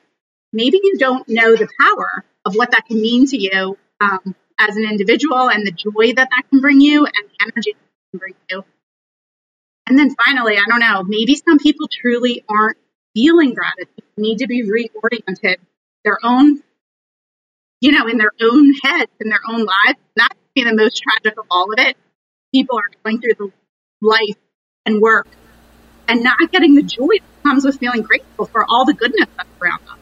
Maybe 0.52 0.80
you 0.82 0.98
don't 0.98 1.28
know 1.28 1.56
the 1.56 1.68
power 1.82 2.24
of 2.46 2.56
what 2.56 2.72
that 2.72 2.86
can 2.88 3.02
mean 3.02 3.26
to 3.28 3.38
you 3.38 3.78
um, 4.00 4.36
as 4.60 4.76
an 4.78 4.86
individual 4.86 5.50
and 5.50 5.66
the 5.66 5.72
joy 5.72 6.14
that 6.14 6.30
that 6.30 6.44
can 6.50 6.62
bring 6.62 6.80
you 6.80 7.06
and 7.06 7.16
the 7.16 7.44
energy 7.44 7.74
that 7.74 8.12
can 8.12 8.20
bring 8.20 8.36
you. 8.50 8.64
And 9.88 10.00
then 10.00 10.16
finally, 10.26 10.58
I 10.58 10.64
don't 10.68 10.80
know, 10.80 11.04
maybe 11.04 11.36
some 11.36 11.60
people 11.60 11.88
truly 11.92 12.46
aren't 12.48 12.78
feeling 13.14 13.54
gratitude 13.54 14.04
need 14.18 14.38
to 14.40 14.48
be 14.48 14.64
reoriented 14.64 15.58
their 16.04 16.18
own, 16.24 16.62
you 17.82 17.92
know, 17.92 18.08
in 18.08 18.18
their 18.18 18.32
own 18.42 18.74
heads, 18.84 19.12
in 19.20 19.30
their 19.30 19.42
own 19.48 19.66
lives. 19.66 20.00
That's 20.16 20.36
the 20.56 20.74
most 20.74 21.02
tragic 21.02 21.40
of 21.40 21.46
all 21.50 21.72
of 21.74 21.80
it. 21.80 21.98
People 22.54 22.78
are 22.78 22.90
going 23.04 23.22
through 23.22 23.34
the 23.34 23.52
life 24.02 24.38
and 24.86 25.02
work 25.02 25.28
and 26.08 26.24
not 26.24 26.52
getting 26.52 26.76
the 26.76 26.84
joy 26.84 27.08
that 27.08 27.44
comes 27.44 27.66
with 27.66 27.80
feeling 27.80 28.02
grateful 28.02 28.46
for 28.46 28.66
all 28.70 28.86
the 28.86 28.94
goodness 28.94 29.28
that's 29.38 29.50
around 29.62 29.82
us. 29.90 29.98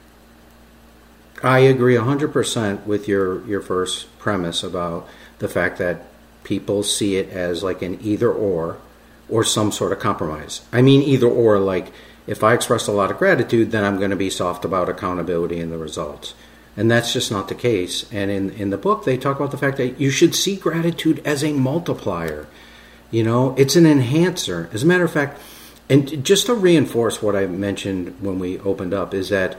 I 1.44 1.60
agree 1.60 1.96
100% 1.96 2.86
with 2.86 3.08
your, 3.08 3.46
your 3.48 3.62
first 3.62 4.18
premise 4.20 4.64
about 4.64 5.08
the 5.40 5.48
fact 5.48 5.78
that 5.78 6.06
people 6.44 6.84
see 6.84 7.16
it 7.16 7.30
as 7.30 7.64
like 7.64 7.82
an 7.82 8.00
either 8.02 8.32
or 8.32 8.78
or 9.30 9.46
some 9.46 9.72
sort 9.72 9.94
of 9.94 10.00
compromise. 10.00 10.62
I 10.74 10.82
mean, 10.82 11.02
either 11.02 11.28
or, 11.28 11.58
like 11.58 11.94
if 12.32 12.46
I 12.46 12.54
express 12.54 12.88
a 12.88 12.94
lot 12.94 13.12
of 13.12 13.18
gratitude, 13.18 13.72
then 13.72 13.84
I'm 13.84 13.98
going 13.98 14.12
to 14.12 14.16
be 14.16 14.30
soft 14.30 14.64
about 14.64 14.88
accountability 14.88 15.60
and 15.60 15.70
the 15.70 15.78
results. 15.78 16.34
And 16.78 16.90
that's 16.90 17.12
just 17.12 17.30
not 17.30 17.50
the 17.50 17.56
case. 17.56 18.10
And 18.10 18.32
in, 18.32 18.52
in 18.52 18.70
the 18.70 18.78
book, 18.78 19.04
they 19.04 19.18
talk 19.18 19.36
about 19.36 19.52
the 19.52 19.58
fact 19.58 19.76
that 19.78 20.00
you 20.00 20.10
should 20.10 20.34
see 20.34 20.56
gratitude 20.56 21.22
as 21.26 21.44
a 21.44 21.52
multiplier. 21.52 22.48
You 23.12 23.24
know, 23.24 23.54
it's 23.58 23.76
an 23.76 23.86
enhancer. 23.86 24.70
As 24.72 24.82
a 24.82 24.86
matter 24.86 25.04
of 25.04 25.12
fact, 25.12 25.42
and 25.90 26.24
just 26.24 26.46
to 26.46 26.54
reinforce 26.54 27.22
what 27.22 27.36
I 27.36 27.48
mentioned 27.48 28.16
when 28.22 28.40
we 28.40 28.60
opened 28.60 28.94
up, 28.94 29.14
is 29.14 29.28
that 29.28 29.58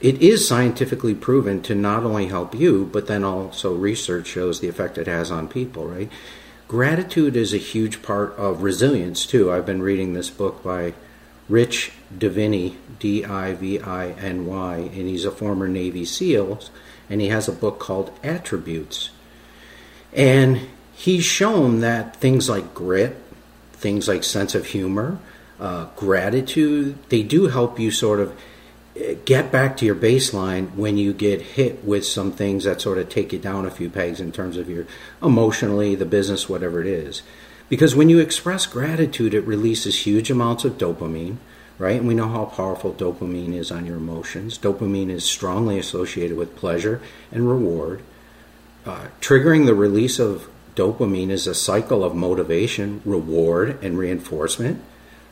it 0.00 0.22
is 0.22 0.46
scientifically 0.46 1.16
proven 1.16 1.60
to 1.62 1.74
not 1.74 2.04
only 2.04 2.26
help 2.26 2.54
you, 2.54 2.88
but 2.92 3.08
then 3.08 3.24
also 3.24 3.74
research 3.74 4.28
shows 4.28 4.60
the 4.60 4.68
effect 4.68 4.96
it 4.96 5.08
has 5.08 5.32
on 5.32 5.48
people, 5.48 5.88
right? 5.88 6.12
Gratitude 6.68 7.34
is 7.34 7.52
a 7.52 7.58
huge 7.58 8.00
part 8.02 8.32
of 8.36 8.62
resilience, 8.62 9.26
too. 9.26 9.50
I've 9.50 9.66
been 9.66 9.82
reading 9.82 10.12
this 10.12 10.30
book 10.30 10.62
by 10.62 10.94
Rich 11.48 11.92
Diviny, 12.16 12.76
D 12.98 13.24
I 13.24 13.54
V 13.54 13.80
I 13.80 14.08
N 14.10 14.46
Y, 14.46 14.76
and 14.76 15.08
he's 15.08 15.24
a 15.24 15.30
former 15.30 15.68
Navy 15.68 16.04
SEAL, 16.04 16.60
and 17.08 17.20
he 17.20 17.28
has 17.28 17.48
a 17.48 17.52
book 17.52 17.78
called 17.78 18.10
Attributes. 18.22 19.10
And 20.12 20.68
he's 20.94 21.24
shown 21.24 21.80
that 21.80 22.16
things 22.16 22.48
like 22.48 22.74
grit, 22.74 23.16
things 23.72 24.08
like 24.08 24.24
sense 24.24 24.54
of 24.54 24.66
humor, 24.66 25.18
uh, 25.60 25.86
gratitude, 25.96 26.98
they 27.08 27.22
do 27.22 27.46
help 27.48 27.78
you 27.78 27.90
sort 27.90 28.20
of 28.20 28.38
get 29.24 29.52
back 29.52 29.76
to 29.76 29.84
your 29.84 29.94
baseline 29.94 30.74
when 30.74 30.96
you 30.96 31.12
get 31.12 31.40
hit 31.40 31.84
with 31.84 32.04
some 32.04 32.32
things 32.32 32.64
that 32.64 32.80
sort 32.80 32.98
of 32.98 33.08
take 33.08 33.32
you 33.32 33.38
down 33.38 33.66
a 33.66 33.70
few 33.70 33.90
pegs 33.90 34.20
in 34.20 34.32
terms 34.32 34.56
of 34.56 34.70
your 34.70 34.86
emotionally, 35.22 35.94
the 35.94 36.06
business, 36.06 36.48
whatever 36.48 36.80
it 36.80 36.86
is. 36.86 37.22
Because 37.68 37.96
when 37.96 38.08
you 38.08 38.18
express 38.18 38.66
gratitude, 38.66 39.34
it 39.34 39.44
releases 39.46 40.06
huge 40.06 40.30
amounts 40.30 40.64
of 40.64 40.78
dopamine, 40.78 41.36
right? 41.78 41.98
And 41.98 42.06
we 42.06 42.14
know 42.14 42.28
how 42.28 42.44
powerful 42.44 42.92
dopamine 42.92 43.54
is 43.54 43.70
on 43.70 43.86
your 43.86 43.96
emotions. 43.96 44.58
Dopamine 44.58 45.10
is 45.10 45.24
strongly 45.24 45.78
associated 45.78 46.36
with 46.36 46.56
pleasure 46.56 47.00
and 47.32 47.48
reward. 47.48 48.02
Uh, 48.84 49.08
triggering 49.20 49.66
the 49.66 49.74
release 49.74 50.20
of 50.20 50.48
dopamine 50.76 51.30
is 51.30 51.46
a 51.46 51.54
cycle 51.54 52.04
of 52.04 52.14
motivation, 52.14 53.02
reward, 53.04 53.82
and 53.82 53.98
reinforcement, 53.98 54.80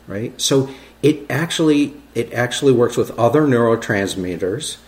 right? 0.08 0.38
So 0.40 0.70
it 1.02 1.26
actually 1.30 1.94
it 2.14 2.32
actually 2.32 2.72
works 2.72 2.96
with 2.96 3.16
other 3.18 3.42
neurotransmitters 3.42 4.78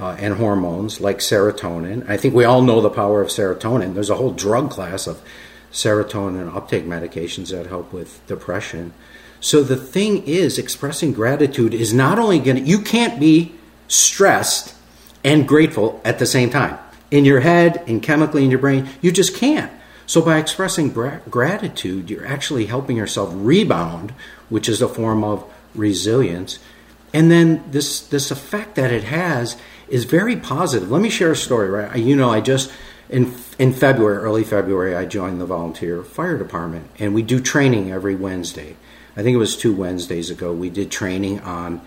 uh, 0.00 0.16
and 0.18 0.34
hormones 0.34 1.00
like 1.00 1.18
serotonin. 1.18 2.08
I 2.08 2.16
think 2.16 2.34
we 2.34 2.44
all 2.44 2.62
know 2.62 2.80
the 2.80 2.90
power 2.90 3.20
of 3.20 3.28
serotonin. 3.28 3.94
There's 3.94 4.10
a 4.10 4.16
whole 4.16 4.32
drug 4.32 4.70
class 4.70 5.06
of 5.06 5.20
serotonin 5.72 6.54
uptake 6.54 6.84
medications 6.84 7.50
that 7.50 7.66
help 7.66 7.92
with 7.92 8.24
depression. 8.26 8.92
So 9.40 9.62
the 9.62 9.76
thing 9.76 10.26
is, 10.26 10.58
expressing 10.58 11.12
gratitude 11.12 11.74
is 11.74 11.94
not 11.94 12.18
only 12.18 12.38
going 12.38 12.56
to, 12.56 12.62
you 12.62 12.80
can't 12.80 13.20
be 13.20 13.54
stressed 13.86 14.74
and 15.24 15.46
grateful 15.46 16.00
at 16.04 16.18
the 16.18 16.26
same 16.26 16.50
time. 16.50 16.78
In 17.10 17.24
your 17.24 17.40
head 17.40 17.82
and 17.86 18.02
chemically 18.02 18.44
in 18.44 18.50
your 18.50 18.60
brain, 18.60 18.88
you 19.00 19.12
just 19.12 19.36
can't. 19.36 19.72
So 20.06 20.22
by 20.22 20.38
expressing 20.38 20.90
gra- 20.90 21.22
gratitude, 21.28 22.10
you're 22.10 22.26
actually 22.26 22.66
helping 22.66 22.96
yourself 22.96 23.30
rebound, 23.34 24.12
which 24.48 24.68
is 24.68 24.82
a 24.82 24.88
form 24.88 25.22
of 25.22 25.44
resilience. 25.74 26.58
And 27.12 27.30
then 27.30 27.62
this 27.70 28.00
this 28.00 28.30
effect 28.30 28.74
that 28.74 28.92
it 28.92 29.04
has 29.04 29.56
is 29.88 30.04
very 30.04 30.36
positive. 30.36 30.90
Let 30.90 31.02
me 31.02 31.10
share 31.10 31.32
a 31.32 31.36
story. 31.36 31.68
Right, 31.68 31.96
you 31.96 32.16
know, 32.16 32.30
I 32.30 32.40
just 32.40 32.72
in 33.08 33.34
in 33.58 33.72
February, 33.72 34.18
early 34.18 34.44
February, 34.44 34.94
I 34.94 35.04
joined 35.04 35.40
the 35.40 35.46
volunteer 35.46 36.02
fire 36.02 36.36
department, 36.36 36.90
and 36.98 37.14
we 37.14 37.22
do 37.22 37.40
training 37.40 37.90
every 37.90 38.14
Wednesday. 38.14 38.76
I 39.16 39.22
think 39.22 39.34
it 39.34 39.38
was 39.38 39.56
two 39.56 39.74
Wednesdays 39.74 40.30
ago. 40.30 40.52
We 40.52 40.70
did 40.70 40.90
training 40.90 41.40
on 41.40 41.80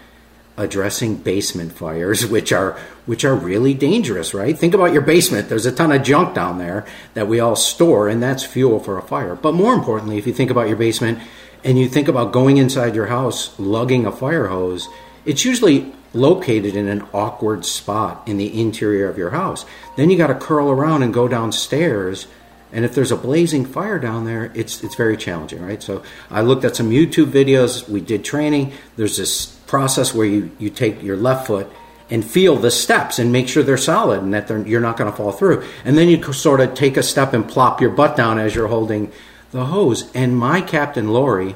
addressing 0.58 1.16
basement 1.16 1.72
fires, 1.72 2.25
which 2.36 2.51
are 2.51 2.78
which 3.06 3.24
are 3.24 3.36
really 3.36 3.74
dangerous. 3.74 4.34
Right? 4.34 4.58
Think 4.58 4.74
about 4.74 4.94
your 4.94 5.04
basement. 5.04 5.48
There's 5.50 5.66
a 5.66 5.72
ton 5.72 5.92
of 5.92 6.04
junk 6.04 6.34
down 6.34 6.58
there 6.58 6.86
that 7.13 7.28
we 7.28 7.40
all 7.40 7.56
store, 7.56 8.10
and 8.10 8.22
that's 8.22 8.44
fuel 8.44 8.80
for 8.80 8.98
a 8.98 9.01
fire. 9.01 9.36
But 9.36 9.54
more 9.54 9.74
importantly, 9.74 10.18
if 10.18 10.25
you 10.25 10.34
think 10.34 10.51
about 10.51 10.68
your 10.68 10.78
basement 10.78 11.20
and 11.63 11.78
you 11.78 11.88
think 11.88 12.08
about 12.08 12.32
going 12.32 12.58
inside 12.58 12.96
your 12.96 13.08
house, 13.08 13.58
lugging 13.60 14.08
a 14.08 14.12
fire 14.12 14.48
hose, 14.48 14.90
it's 15.25 15.46
usually 15.46 15.94
located 16.13 16.75
in 16.75 16.88
an 16.88 17.03
awkward 17.13 17.65
spot 17.65 18.27
in 18.27 18.38
the 18.38 18.60
interior 18.60 19.08
of 19.08 19.18
your 19.18 19.30
house. 19.30 19.65
Then 19.96 20.10
you 20.10 20.18
got 20.18 20.27
to 20.27 20.36
curl 20.36 20.70
around 20.70 21.03
and 21.03 21.13
go 21.13 21.27
downstairs. 21.27 22.27
And 22.74 22.86
if 22.86 22.96
there's 22.96 23.12
a 23.12 23.18
blazing 23.18 23.65
fire 23.65 24.00
down 24.00 24.25
there, 24.25 24.51
it's 24.56 24.84
it's 24.84 24.96
very 24.96 25.18
challenging, 25.18 25.62
right? 25.62 25.82
So 25.82 26.03
I 26.30 26.41
looked 26.41 26.65
at 26.65 26.75
some 26.75 26.89
YouTube 26.89 27.32
videos. 27.32 27.88
We 27.88 28.01
did 28.01 28.24
training. 28.24 28.74
There's 28.96 29.18
this 29.18 29.46
process 29.68 30.13
where 30.13 30.27
you, 30.27 30.51
you 30.60 30.70
take 30.70 31.01
your 31.01 31.18
left 31.18 31.48
foot 31.48 31.68
and 32.10 32.25
feel 32.25 32.58
the 32.58 32.70
steps 32.70 33.20
and 33.20 33.32
make 33.32 33.48
sure 33.48 33.63
they're 33.63 33.77
solid 33.77 34.22
and 34.22 34.34
that 34.34 34.68
you're 34.68 34.82
not 34.82 34.98
going 34.98 35.10
to 35.10 35.15
fall 35.15 35.32
through. 35.32 35.65
And 35.86 35.98
then 35.98 36.10
you 36.10 36.22
sort 36.34 36.60
of 36.60 36.74
take 36.74 36.98
a 36.98 37.03
step 37.03 37.34
and 37.34 37.48
plop 37.48 37.80
your 37.80 37.89
butt 37.89 38.18
down 38.18 38.38
as 38.38 38.53
you're 38.53 38.68
holding 38.68 39.12
the 39.51 39.65
hose. 39.65 40.12
And 40.13 40.38
my 40.38 40.62
captain, 40.62 41.13
Lori, 41.13 41.56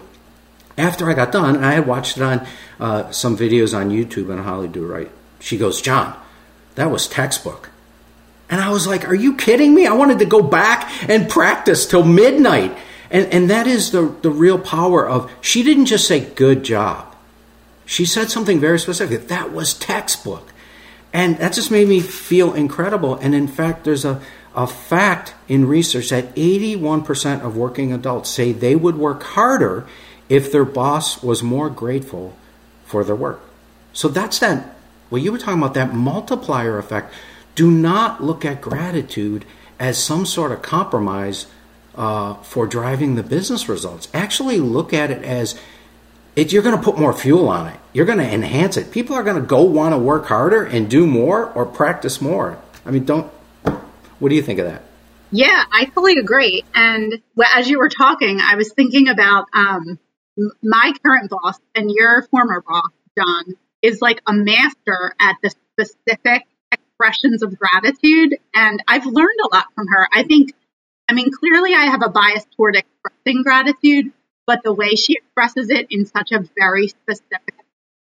after 0.77 1.09
I 1.09 1.13
got 1.13 1.31
done, 1.31 1.55
and 1.55 1.65
I 1.65 1.73
had 1.73 1.87
watched 1.87 2.17
it 2.17 2.23
on 2.23 2.45
uh, 2.79 3.11
some 3.11 3.37
videos 3.37 3.75
on 3.77 3.89
YouTube 3.89 4.35
how 4.43 4.61
to 4.61 4.67
do 4.67 4.85
right, 4.85 5.09
she 5.39 5.57
goes, 5.57 5.81
John, 5.81 6.15
that 6.75 6.91
was 6.91 7.07
textbook. 7.07 7.69
And 8.49 8.61
I 8.61 8.69
was 8.69 8.85
like, 8.85 9.07
are 9.07 9.15
you 9.15 9.35
kidding 9.35 9.73
me? 9.73 9.87
I 9.87 9.93
wanted 9.93 10.19
to 10.19 10.25
go 10.25 10.41
back 10.41 11.09
and 11.09 11.29
practice 11.29 11.85
till 11.85 12.03
midnight. 12.03 12.77
And, 13.09 13.31
and 13.33 13.49
that 13.49 13.67
is 13.67 13.91
the, 13.91 14.15
the 14.21 14.29
real 14.29 14.59
power 14.59 15.07
of, 15.07 15.31
she 15.41 15.63
didn't 15.63 15.87
just 15.87 16.07
say, 16.07 16.19
good 16.19 16.63
job. 16.63 17.15
She 17.85 18.05
said 18.05 18.29
something 18.29 18.59
very 18.59 18.79
specific. 18.79 19.27
That 19.27 19.51
was 19.51 19.73
textbook. 19.73 20.51
And 21.13 21.37
that 21.37 21.53
just 21.53 21.71
made 21.71 21.87
me 21.87 22.01
feel 22.01 22.53
incredible. 22.53 23.15
And 23.15 23.33
in 23.33 23.47
fact, 23.47 23.83
there's 23.83 24.05
a, 24.05 24.21
a 24.53 24.67
fact 24.67 25.33
in 25.47 25.67
research 25.67 26.09
that 26.09 26.35
81% 26.35 27.41
of 27.41 27.55
working 27.55 27.93
adults 27.93 28.29
say 28.29 28.51
they 28.51 28.75
would 28.75 28.97
work 28.97 29.23
harder 29.23 29.87
if 30.29 30.51
their 30.51 30.65
boss 30.65 31.21
was 31.23 31.43
more 31.43 31.69
grateful 31.69 32.35
for 32.85 33.03
their 33.03 33.15
work. 33.15 33.41
So 33.93 34.07
that's 34.07 34.39
that, 34.39 34.75
what 35.09 35.21
you 35.21 35.31
were 35.31 35.37
talking 35.37 35.59
about, 35.59 35.73
that 35.75 35.93
multiplier 35.93 36.77
effect. 36.77 37.13
Do 37.55 37.71
not 37.71 38.23
look 38.23 38.43
at 38.43 38.61
gratitude 38.61 39.45
as 39.79 40.01
some 40.01 40.25
sort 40.25 40.51
of 40.51 40.61
compromise 40.61 41.47
uh, 41.95 42.35
for 42.35 42.67
driving 42.67 43.15
the 43.15 43.23
business 43.23 43.69
results. 43.69 44.09
Actually, 44.13 44.59
look 44.59 44.93
at 44.93 45.11
it 45.11 45.23
as 45.23 45.59
it, 46.35 46.51
you're 46.51 46.63
going 46.63 46.75
to 46.75 46.83
put 46.83 46.99
more 46.99 47.13
fuel 47.13 47.47
on 47.47 47.67
it. 47.67 47.79
You're 47.93 48.05
going 48.05 48.17
to 48.17 48.29
enhance 48.29 48.75
it. 48.75 48.91
People 48.91 49.15
are 49.15 49.23
going 49.23 49.41
to 49.41 49.47
go 49.47 49.61
want 49.61 49.93
to 49.93 49.97
work 49.97 50.25
harder 50.25 50.63
and 50.65 50.89
do 50.89 51.07
more 51.07 51.49
or 51.53 51.65
practice 51.65 52.19
more. 52.21 52.59
I 52.85 52.91
mean, 52.91 53.05
don't 53.05 53.31
what 54.19 54.29
do 54.29 54.35
you 54.35 54.41
think 54.41 54.59
of 54.59 54.65
that? 54.65 54.83
Yeah, 55.31 55.63
I 55.71 55.85
fully 55.87 56.17
agree. 56.17 56.63
And 56.73 57.21
as 57.55 57.69
you 57.69 57.79
were 57.79 57.89
talking, 57.89 58.39
I 58.39 58.55
was 58.55 58.71
thinking 58.71 59.07
about 59.09 59.47
um, 59.53 59.99
my 60.61 60.93
current 61.03 61.29
boss 61.29 61.57
and 61.75 61.91
your 61.91 62.23
former 62.23 62.61
boss, 62.67 62.91
John, 63.17 63.55
is 63.81 64.01
like 64.01 64.21
a 64.27 64.33
master 64.33 65.15
at 65.19 65.37
the 65.43 65.49
specific 65.49 66.47
expressions 66.71 67.43
of 67.43 67.57
gratitude. 67.57 68.37
And 68.53 68.83
I've 68.87 69.05
learned 69.05 69.39
a 69.43 69.55
lot 69.55 69.67
from 69.75 69.87
her. 69.87 70.07
I 70.13 70.23
think, 70.23 70.53
I 71.09 71.13
mean, 71.13 71.31
clearly 71.31 71.73
I 71.73 71.85
have 71.85 72.01
a 72.03 72.09
bias 72.09 72.45
toward 72.55 72.75
expressing 72.75 73.43
gratitude, 73.43 74.11
but 74.47 74.61
the 74.63 74.73
way 74.73 74.95
she 74.95 75.13
expresses 75.13 75.69
it 75.69 75.87
in 75.89 76.05
such 76.05 76.31
a 76.31 76.43
very 76.57 76.87
specific 76.87 77.55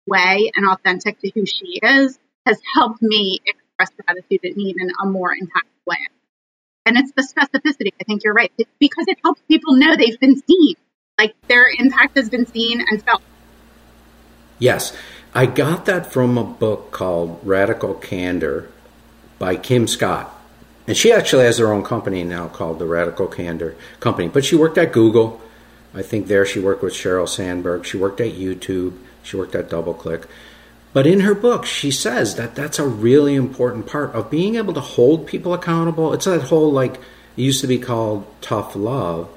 way 0.07 0.51
and 0.55 0.67
authentic 0.67 1.19
to 1.19 1.31
who 1.31 1.45
she 1.45 1.79
is 1.81 2.17
has 2.45 2.59
helped 2.75 3.01
me 3.01 3.39
express 3.45 3.91
gratitude 4.05 4.39
in 4.43 4.59
even 4.59 4.91
a 5.01 5.05
more 5.05 5.29
impactful 5.29 5.85
way. 5.85 5.97
And 6.85 6.97
it's 6.97 7.11
the 7.15 7.21
specificity. 7.21 7.91
I 7.99 8.03
think 8.05 8.23
you're 8.23 8.33
right. 8.33 8.51
Because 8.79 9.05
it 9.07 9.19
helps 9.23 9.41
people 9.47 9.75
know 9.75 9.95
they've 9.95 10.19
been 10.19 10.41
seen, 10.47 10.75
like 11.17 11.35
their 11.47 11.67
impact 11.77 12.17
has 12.17 12.29
been 12.29 12.45
seen 12.45 12.81
and 12.89 13.03
felt. 13.03 13.21
Yes. 14.59 14.95
I 15.33 15.45
got 15.45 15.85
that 15.85 16.11
from 16.11 16.37
a 16.37 16.43
book 16.43 16.91
called 16.91 17.39
Radical 17.43 17.93
Candor 17.93 18.69
by 19.39 19.55
Kim 19.55 19.87
Scott. 19.87 20.37
And 20.87 20.97
she 20.97 21.13
actually 21.13 21.45
has 21.45 21.57
her 21.57 21.71
own 21.71 21.83
company 21.83 22.23
now 22.23 22.47
called 22.47 22.79
the 22.79 22.85
Radical 22.85 23.27
Candor 23.27 23.75
Company. 23.99 24.27
But 24.27 24.43
she 24.43 24.55
worked 24.57 24.77
at 24.77 24.91
Google. 24.91 25.39
I 25.93 26.01
think 26.01 26.27
there 26.27 26.45
she 26.45 26.59
worked 26.59 26.83
with 26.83 26.93
Sheryl 26.93 27.29
Sandberg. 27.29 27.85
She 27.85 27.97
worked 27.97 28.19
at 28.19 28.33
YouTube. 28.33 28.97
She 29.23 29.37
worked 29.37 29.55
at 29.55 29.69
DoubleClick. 29.69 30.25
But 30.93 31.07
in 31.07 31.21
her 31.21 31.35
book, 31.35 31.65
she 31.65 31.91
says 31.91 32.35
that 32.35 32.55
that's 32.55 32.79
a 32.79 32.87
really 32.87 33.35
important 33.35 33.87
part 33.87 34.13
of 34.13 34.29
being 34.29 34.55
able 34.55 34.73
to 34.73 34.81
hold 34.81 35.27
people 35.27 35.53
accountable. 35.53 36.13
It's 36.13 36.25
that 36.25 36.43
whole 36.43 36.71
like 36.71 36.95
It 37.37 37.43
used 37.43 37.61
to 37.61 37.67
be 37.67 37.79
called 37.79 38.27
tough 38.41 38.75
love, 38.75 39.29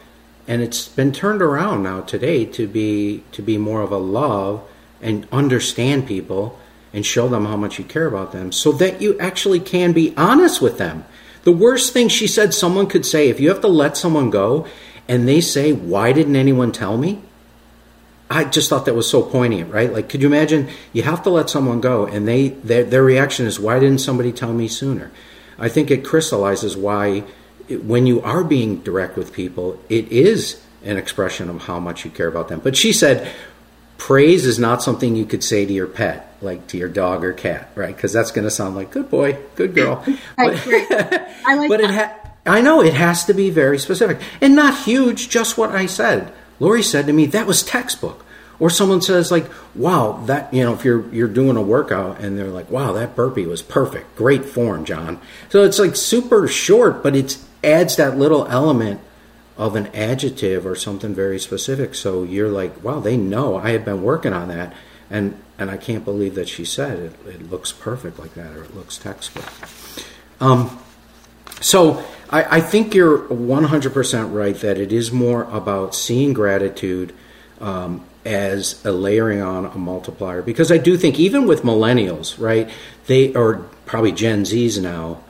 and 0.46 0.62
it's 0.62 0.88
been 0.88 1.12
turned 1.12 1.42
around 1.42 1.82
now 1.82 2.00
today 2.02 2.44
to 2.44 2.66
be 2.66 3.22
to 3.32 3.42
be 3.42 3.56
more 3.58 3.82
of 3.82 3.92
a 3.92 3.98
love 3.98 4.62
and 5.00 5.26
understand 5.32 6.06
people 6.06 6.58
and 6.92 7.04
show 7.04 7.28
them 7.28 7.46
how 7.46 7.56
much 7.56 7.78
you 7.78 7.84
care 7.84 8.06
about 8.06 8.32
them 8.32 8.52
so 8.52 8.72
that 8.72 9.02
you 9.02 9.18
actually 9.18 9.60
can 9.60 9.92
be 9.92 10.14
honest 10.16 10.62
with 10.62 10.78
them. 10.78 11.04
The 11.42 11.52
worst 11.52 11.92
thing 11.92 12.08
she 12.08 12.26
said 12.26 12.54
someone 12.54 12.86
could 12.86 13.04
say 13.04 13.28
if 13.28 13.40
you 13.40 13.48
have 13.48 13.60
to 13.62 13.68
let 13.68 13.96
someone 13.96 14.30
go 14.30 14.66
and 15.08 15.28
they 15.28 15.40
say, 15.40 15.72
Why 15.72 16.12
didn't 16.12 16.36
anyone 16.36 16.72
tell 16.72 16.96
me? 16.96 17.20
I 18.30 18.44
just 18.44 18.70
thought 18.70 18.86
that 18.86 18.94
was 18.94 19.08
so 19.08 19.22
poignant, 19.22 19.72
right? 19.72 19.92
Like, 19.92 20.08
could 20.08 20.22
you 20.22 20.28
imagine 20.28 20.68
you 20.92 21.02
have 21.02 21.22
to 21.24 21.30
let 21.30 21.50
someone 21.50 21.80
go 21.80 22.06
and 22.06 22.26
they 22.26 22.48
their, 22.48 22.84
their 22.84 23.04
reaction 23.04 23.46
is, 23.46 23.60
Why 23.60 23.78
didn't 23.78 23.98
somebody 23.98 24.32
tell 24.32 24.52
me 24.52 24.68
sooner? 24.68 25.10
I 25.58 25.68
think 25.68 25.90
it 25.90 26.04
crystallizes 26.04 26.76
why, 26.76 27.24
when 27.68 28.06
you 28.06 28.20
are 28.22 28.44
being 28.44 28.80
direct 28.80 29.16
with 29.16 29.32
people, 29.32 29.80
it 29.88 30.10
is 30.10 30.60
an 30.84 30.96
expression 30.96 31.48
of 31.48 31.62
how 31.62 31.80
much 31.80 32.04
you 32.04 32.10
care 32.10 32.28
about 32.28 32.48
them. 32.48 32.60
But 32.60 32.76
she 32.76 32.92
said, 32.92 33.30
praise 33.98 34.44
is 34.44 34.58
not 34.58 34.82
something 34.82 35.16
you 35.16 35.24
could 35.24 35.42
say 35.42 35.64
to 35.64 35.72
your 35.72 35.86
pet, 35.86 36.36
like 36.42 36.66
to 36.68 36.76
your 36.76 36.88
dog 36.88 37.24
or 37.24 37.32
cat, 37.32 37.70
right? 37.74 37.94
Because 37.94 38.12
that's 38.12 38.30
going 38.30 38.44
to 38.44 38.50
sound 38.50 38.76
like 38.76 38.90
good 38.90 39.10
boy, 39.10 39.38
good 39.56 39.74
girl. 39.74 40.04
but, 40.36 40.66
I 40.66 41.54
like 41.54 41.68
but 41.68 41.80
that. 41.80 41.90
it 41.90 41.90
ha- 41.90 42.20
I 42.46 42.60
know 42.60 42.82
it 42.82 42.94
has 42.94 43.24
to 43.24 43.34
be 43.34 43.50
very 43.50 43.78
specific 43.78 44.20
and 44.40 44.54
not 44.54 44.84
huge. 44.84 45.28
Just 45.28 45.56
what 45.56 45.70
I 45.70 45.86
said. 45.86 46.32
Lori 46.60 46.82
said 46.82 47.06
to 47.06 47.12
me 47.12 47.26
that 47.26 47.46
was 47.46 47.62
textbook. 47.62 48.24
Or 48.60 48.70
someone 48.70 49.00
says 49.00 49.32
like, 49.32 49.50
"Wow, 49.74 50.22
that 50.26 50.54
you 50.54 50.62
know, 50.62 50.74
if 50.74 50.84
you're 50.84 51.12
you're 51.12 51.26
doing 51.26 51.56
a 51.56 51.62
workout 51.62 52.20
and 52.20 52.38
they're 52.38 52.46
like, 52.46 52.70
"Wow, 52.70 52.92
that 52.92 53.16
burpee 53.16 53.46
was 53.46 53.62
perfect, 53.62 54.14
great 54.14 54.44
form, 54.44 54.84
John." 54.84 55.20
So 55.48 55.64
it's 55.64 55.80
like 55.80 55.96
super 55.96 56.46
short, 56.46 57.02
but 57.02 57.16
it 57.16 57.36
adds 57.64 57.96
that 57.96 58.16
little 58.16 58.46
element 58.46 59.00
of 59.56 59.76
an 59.76 59.86
adjective 59.88 60.66
or 60.66 60.74
something 60.74 61.14
very 61.14 61.38
specific. 61.38 61.94
So 61.94 62.24
you're 62.24 62.48
like, 62.48 62.82
wow, 62.82 63.00
they 63.00 63.16
know 63.16 63.56
I 63.56 63.70
have 63.70 63.84
been 63.84 64.02
working 64.02 64.32
on 64.32 64.48
that, 64.48 64.72
and 65.10 65.40
and 65.58 65.70
I 65.70 65.76
can't 65.76 66.04
believe 66.04 66.34
that 66.34 66.48
she 66.48 66.64
said 66.64 66.98
it. 66.98 67.12
It 67.26 67.50
looks 67.50 67.72
perfect 67.72 68.18
like 68.18 68.34
that, 68.34 68.56
or 68.56 68.64
it 68.64 68.74
looks 68.74 68.98
textbook. 68.98 69.44
Um, 70.40 70.78
so 71.60 72.04
I, 72.28 72.56
I 72.56 72.60
think 72.60 72.94
you're 72.94 73.18
100% 73.28 74.34
right 74.34 74.56
that 74.56 74.78
it 74.78 74.92
is 74.92 75.12
more 75.12 75.44
about 75.44 75.94
seeing 75.94 76.32
gratitude 76.32 77.14
um, 77.60 78.04
as 78.24 78.84
a 78.84 78.90
layering 78.92 79.40
on 79.40 79.66
a 79.66 79.76
multiplier 79.76 80.42
because 80.42 80.72
I 80.72 80.78
do 80.78 80.96
think 80.96 81.20
even 81.20 81.46
with 81.46 81.62
millennials, 81.62 82.38
right, 82.40 82.68
they 83.06 83.32
are 83.34 83.58
probably 83.86 84.12
Gen 84.12 84.42
Zs 84.42 84.82
now, 84.82 85.20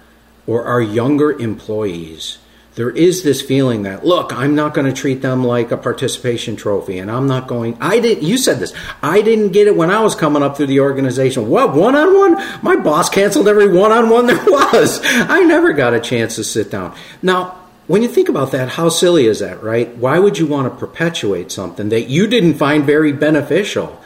or 0.46 0.64
our 0.64 0.80
younger 0.80 1.32
employees 1.32 2.38
there 2.74 2.90
is 2.90 3.22
this 3.22 3.40
feeling 3.40 3.82
that 3.82 4.04
look 4.04 4.32
i'm 4.32 4.54
not 4.54 4.74
going 4.74 4.86
to 4.86 4.92
treat 4.92 5.22
them 5.22 5.44
like 5.44 5.70
a 5.70 5.76
participation 5.76 6.56
trophy 6.56 6.98
and 6.98 7.10
i'm 7.10 7.26
not 7.26 7.46
going 7.46 7.76
i 7.80 8.00
didn't 8.00 8.24
you 8.24 8.36
said 8.36 8.58
this 8.58 8.72
i 9.02 9.22
didn't 9.22 9.52
get 9.52 9.66
it 9.66 9.76
when 9.76 9.90
i 9.90 10.00
was 10.00 10.14
coming 10.14 10.42
up 10.42 10.56
through 10.56 10.66
the 10.66 10.80
organization. 10.80 11.48
What 11.48 11.74
one-on-one? 11.74 12.62
My 12.62 12.76
boss 12.76 13.08
canceled 13.08 13.48
every 13.48 13.68
one-on-one 13.68 14.26
there 14.26 14.44
was. 14.46 15.00
I 15.04 15.40
never 15.40 15.72
got 15.72 15.94
a 15.94 16.00
chance 16.00 16.36
to 16.36 16.44
sit 16.44 16.70
down. 16.70 16.96
Now 17.22 17.60
when 17.86 18.02
you 18.02 18.08
think 18.08 18.28
about 18.28 18.52
that 18.52 18.70
how 18.70 18.88
silly 18.88 19.26
is 19.26 19.40
that 19.40 19.62
right? 19.62 19.94
Why 19.96 20.18
would 20.18 20.38
you 20.38 20.46
want 20.46 20.72
to 20.72 20.78
perpetuate 20.78 21.52
something 21.52 21.88
that 21.90 22.08
you 22.08 22.26
didn't 22.26 22.54
find 22.54 22.84
very 22.84 23.12
beneficial? 23.12 24.00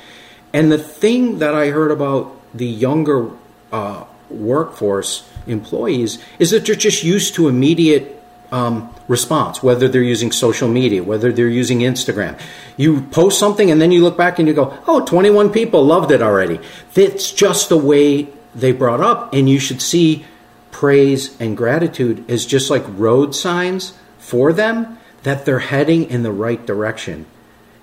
And 0.52 0.72
the 0.72 0.78
thing 0.78 1.38
that 1.38 1.54
i 1.54 1.68
heard 1.68 1.90
about 1.90 2.34
the 2.54 2.66
younger 2.66 3.30
uh, 3.70 4.04
workforce 4.30 5.28
employees 5.48 6.18
is 6.38 6.50
that 6.50 6.66
they're 6.66 6.74
just 6.74 7.02
used 7.02 7.34
to 7.34 7.48
immediate 7.48 8.18
um, 8.50 8.94
response, 9.08 9.62
whether 9.62 9.88
they're 9.88 10.02
using 10.02 10.32
social 10.32 10.68
media, 10.68 11.02
whether 11.02 11.32
they're 11.32 11.48
using 11.48 11.80
Instagram. 11.80 12.38
You 12.76 13.02
post 13.02 13.38
something 13.38 13.70
and 13.70 13.80
then 13.80 13.92
you 13.92 14.02
look 14.02 14.16
back 14.16 14.38
and 14.38 14.48
you 14.48 14.54
go, 14.54 14.76
oh, 14.86 15.04
21 15.04 15.50
people 15.50 15.84
loved 15.84 16.10
it 16.10 16.22
already. 16.22 16.60
That's 16.94 17.32
just 17.32 17.68
the 17.68 17.76
way 17.76 18.28
they 18.54 18.72
brought 18.72 19.00
up. 19.00 19.34
And 19.34 19.48
you 19.48 19.58
should 19.58 19.82
see 19.82 20.24
praise 20.70 21.38
and 21.40 21.56
gratitude 21.56 22.28
as 22.30 22.46
just 22.46 22.70
like 22.70 22.84
road 22.86 23.34
signs 23.34 23.94
for 24.18 24.52
them 24.52 24.98
that 25.22 25.44
they're 25.44 25.58
heading 25.58 26.08
in 26.08 26.22
the 26.22 26.32
right 26.32 26.64
direction. 26.64 27.26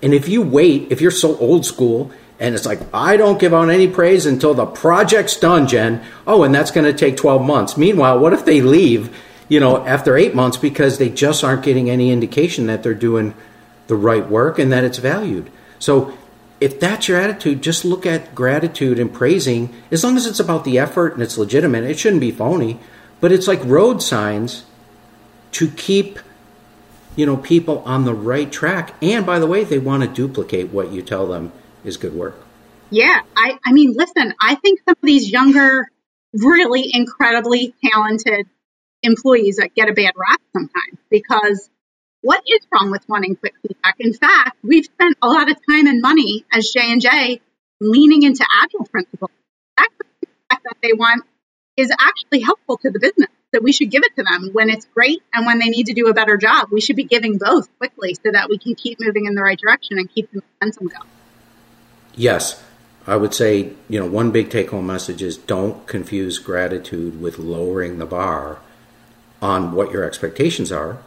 And 0.01 0.13
if 0.13 0.27
you 0.27 0.41
wait, 0.41 0.91
if 0.91 1.01
you're 1.01 1.11
so 1.11 1.37
old 1.37 1.65
school 1.65 2.11
and 2.39 2.53
it's 2.55 2.65
like, 2.65 2.79
I 2.93 3.17
don't 3.17 3.39
give 3.39 3.53
out 3.53 3.69
any 3.69 3.87
praise 3.87 4.25
until 4.25 4.53
the 4.53 4.65
project's 4.65 5.37
done, 5.37 5.67
Jen. 5.67 6.03
Oh, 6.27 6.43
and 6.43 6.53
that's 6.53 6.71
going 6.71 6.85
to 6.85 6.97
take 6.97 7.17
12 7.17 7.41
months. 7.41 7.77
Meanwhile, 7.77 8.19
what 8.19 8.33
if 8.33 8.45
they 8.45 8.61
leave 8.61 9.15
you 9.47 9.59
know, 9.59 9.85
after 9.85 10.17
eight 10.17 10.33
months 10.33 10.57
because 10.57 10.97
they 10.97 11.09
just 11.09 11.43
aren't 11.43 11.63
getting 11.63 11.89
any 11.89 12.11
indication 12.11 12.67
that 12.67 12.83
they're 12.83 12.93
doing 12.93 13.33
the 13.87 13.95
right 13.95 14.27
work 14.27 14.57
and 14.57 14.71
that 14.71 14.83
it's 14.83 14.97
valued. 14.97 15.51
So 15.77 16.17
if 16.59 16.79
that's 16.79 17.07
your 17.07 17.19
attitude, 17.19 17.61
just 17.61 17.85
look 17.85 18.05
at 18.05 18.33
gratitude 18.33 18.97
and 18.97 19.13
praising. 19.13 19.73
As 19.91 20.03
long 20.03 20.17
as 20.17 20.25
it's 20.25 20.39
about 20.39 20.63
the 20.63 20.79
effort 20.79 21.13
and 21.13 21.21
it's 21.21 21.37
legitimate, 21.37 21.83
it 21.83 21.99
shouldn't 21.99 22.21
be 22.21 22.31
phony. 22.31 22.79
But 23.21 23.31
it's 23.31 23.47
like 23.47 23.63
road 23.63 24.01
signs 24.01 24.65
to 25.53 25.69
keep 25.69 26.19
you 27.15 27.25
know 27.25 27.37
people 27.37 27.79
on 27.85 28.05
the 28.05 28.13
right 28.13 28.51
track. 28.51 28.95
And 29.01 29.25
by 29.25 29.39
the 29.39 29.47
way, 29.47 29.63
they 29.63 29.79
want 29.79 30.03
to 30.03 30.09
duplicate 30.09 30.71
what 30.71 30.91
you 30.91 31.01
tell 31.01 31.27
them 31.27 31.51
is 31.85 31.97
good 31.97 32.13
work. 32.13 32.35
Yeah, 32.89 33.21
I, 33.35 33.57
I 33.65 33.71
mean, 33.71 33.93
listen, 33.95 34.33
I 34.39 34.55
think 34.55 34.79
some 34.85 34.93
of 34.93 35.01
these 35.01 35.31
younger, 35.31 35.89
really 36.33 36.89
incredibly 36.91 37.73
talented 37.83 38.47
employees 39.01 39.57
that 39.57 39.73
get 39.75 39.89
a 39.89 39.93
bad 39.93 40.13
rap 40.15 40.41
sometimes 40.53 40.99
because 41.09 41.69
what 42.21 42.41
is 42.47 42.65
wrong 42.71 42.91
with 42.91 43.07
wanting 43.07 43.35
quick 43.35 43.53
feedback? 43.61 43.95
In 43.99 44.13
fact, 44.13 44.57
we've 44.63 44.85
spent 44.85 45.17
a 45.21 45.27
lot 45.27 45.49
of 45.49 45.57
time 45.69 45.87
and 45.87 46.01
money 46.01 46.45
as 46.51 46.69
J 46.69 46.91
and 46.91 47.01
J 47.01 47.39
leaning 47.79 48.23
into 48.23 48.45
agile 48.63 48.85
principles. 48.85 49.31
That 49.77 49.89
feedback 50.19 50.63
that 50.63 50.77
they 50.81 50.93
want 50.93 51.23
is 51.77 51.91
actually 51.91 52.41
helpful 52.41 52.77
to 52.77 52.89
the 52.89 52.99
business. 52.99 53.29
So 53.53 53.61
we 53.61 53.71
should 53.71 53.91
give 53.91 54.03
it 54.03 54.15
to 54.15 54.23
them 54.23 54.49
when 54.53 54.69
it's 54.69 54.85
great 54.85 55.21
and 55.33 55.45
when 55.45 55.59
they 55.59 55.69
need 55.69 55.87
to 55.87 55.93
do 55.93 56.07
a 56.07 56.13
better 56.13 56.35
job. 56.35 56.69
We 56.71 56.81
should 56.81 56.95
be 56.95 57.03
giving 57.03 57.37
both 57.37 57.69
quickly 57.77 58.15
so 58.15 58.31
that 58.31 58.49
we 58.49 58.57
can 58.57 58.75
keep 58.75 58.99
moving 58.99 59.25
in 59.25 59.35
the 59.35 59.41
right 59.41 59.57
direction 59.57 59.97
and 59.97 60.11
keep 60.11 60.31
the 60.31 60.41
momentum 60.59 60.87
going. 60.87 61.14
Yes. 62.15 62.61
I 63.07 63.17
would 63.17 63.33
say, 63.33 63.73
you 63.87 63.99
know, 63.99 64.07
one 64.07 64.31
big 64.31 64.49
take 64.49 64.71
home 64.71 64.87
message 64.87 65.21
is 65.21 65.37
don't 65.37 65.85
confuse 65.85 66.39
gratitude 66.39 67.21
with 67.21 67.37
lowering 67.37 67.99
the 67.99 68.05
bar 68.05 68.59
on 69.41 69.73
what 69.73 69.91
your 69.91 70.03
expectations 70.03 70.71
are. 70.71 70.97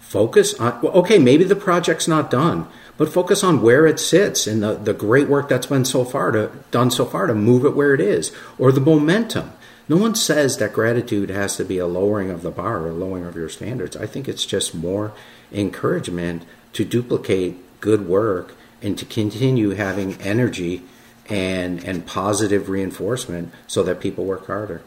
Focus 0.00 0.54
on, 0.60 0.80
well, 0.82 0.92
okay, 0.92 1.18
maybe 1.18 1.44
the 1.44 1.56
project's 1.56 2.06
not 2.06 2.30
done, 2.30 2.68
but 2.98 3.12
focus 3.12 3.42
on 3.42 3.62
where 3.62 3.86
it 3.86 3.98
sits 3.98 4.46
and 4.46 4.62
the, 4.62 4.74
the 4.74 4.92
great 4.92 5.28
work 5.28 5.48
that's 5.48 5.66
been 5.66 5.84
so 5.84 6.04
far 6.04 6.30
to, 6.30 6.52
done 6.70 6.90
so 6.90 7.06
far 7.06 7.26
to 7.26 7.34
move 7.34 7.64
it 7.64 7.74
where 7.74 7.94
it 7.94 8.00
is, 8.00 8.32
or 8.58 8.70
the 8.70 8.80
momentum. 8.80 9.52
No 9.88 9.96
one 9.96 10.14
says 10.14 10.58
that 10.58 10.72
gratitude 10.72 11.30
has 11.30 11.56
to 11.56 11.64
be 11.64 11.78
a 11.78 11.86
lowering 11.86 12.30
of 12.30 12.42
the 12.42 12.50
bar 12.50 12.86
or 12.86 12.92
lowering 12.92 13.24
of 13.24 13.36
your 13.36 13.48
standards. 13.48 13.96
I 13.96 14.06
think 14.06 14.28
it's 14.28 14.44
just 14.44 14.74
more 14.74 15.12
encouragement 15.52 16.42
to 16.74 16.84
duplicate 16.84 17.80
good 17.80 18.06
work 18.06 18.54
and 18.82 18.98
to 18.98 19.04
continue 19.04 19.70
having 19.70 20.20
energy 20.20 20.82
and 21.28 21.82
and 21.84 22.06
positive 22.06 22.68
reinforcement 22.68 23.52
so 23.66 23.82
that 23.82 24.00
people 24.00 24.24
work 24.24 24.46
harder. 24.46 24.82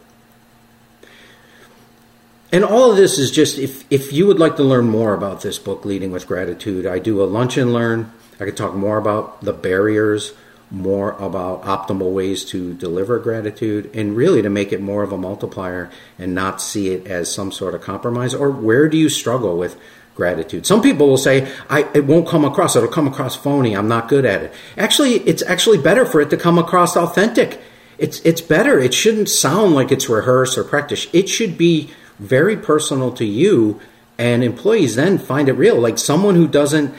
And 2.51 2.63
all 2.63 2.89
of 2.89 2.97
this 2.97 3.19
is 3.19 3.29
just 3.29 3.57
if 3.59 3.85
if 3.91 4.11
you 4.11 4.25
would 4.25 4.39
like 4.39 4.55
to 4.55 4.63
learn 4.63 4.89
more 4.89 5.13
about 5.13 5.41
this 5.41 5.59
book, 5.59 5.85
Leading 5.85 6.11
with 6.11 6.27
Gratitude, 6.27 6.85
I 6.85 6.99
do 6.99 7.21
a 7.21 7.25
lunch 7.25 7.57
and 7.57 7.73
learn. 7.73 8.11
I 8.39 8.45
could 8.45 8.57
talk 8.57 8.73
more 8.73 8.97
about 8.97 9.41
the 9.41 9.53
barriers, 9.53 10.33
more 10.71 11.11
about 11.11 11.63
optimal 11.63 12.13
ways 12.13 12.45
to 12.45 12.73
deliver 12.73 13.19
gratitude, 13.19 13.91
and 13.93 14.15
really 14.15 14.41
to 14.41 14.49
make 14.49 14.71
it 14.71 14.81
more 14.81 15.03
of 15.03 15.11
a 15.11 15.17
multiplier 15.17 15.91
and 16.17 16.33
not 16.33 16.61
see 16.61 16.89
it 16.89 17.05
as 17.05 17.31
some 17.31 17.51
sort 17.51 17.75
of 17.75 17.81
compromise. 17.81 18.33
Or 18.33 18.49
where 18.49 18.87
do 18.87 18.97
you 18.97 19.09
struggle 19.09 19.57
with 19.57 19.77
gratitude? 20.19 20.67
Some 20.67 20.81
people 20.81 21.07
will 21.07 21.23
say, 21.29 21.35
"I 21.69 21.79
it 21.93 22.05
won't 22.05 22.27
come 22.27 22.45
across. 22.45 22.75
It'll 22.75 22.97
come 22.99 23.07
across 23.07 23.35
phony. 23.35 23.71
I'm 23.75 23.87
not 23.87 24.07
good 24.07 24.25
at 24.25 24.43
it." 24.43 24.53
Actually, 24.77 25.13
it's 25.31 25.43
actually 25.53 25.79
better 25.79 26.05
for 26.05 26.19
it 26.21 26.29
to 26.29 26.37
come 26.37 26.59
across 26.59 26.95
authentic. 26.95 27.59
It's 27.97 28.19
it's 28.29 28.41
better. 28.41 28.77
It 28.79 28.93
shouldn't 28.93 29.29
sound 29.29 29.73
like 29.73 29.91
it's 29.91 30.07
rehearsed 30.07 30.57
or 30.57 30.63
practiced. 30.63 31.07
It 31.13 31.27
should 31.29 31.57
be 31.57 31.89
very 32.19 32.57
personal 32.57 33.11
to 33.13 33.25
you, 33.25 33.79
and 34.17 34.43
employees 34.43 34.95
then 34.95 35.17
find 35.17 35.49
it 35.49 35.53
real. 35.53 35.79
Like 35.79 35.97
someone 35.97 36.35
who 36.35 36.47
doesn't 36.47 36.93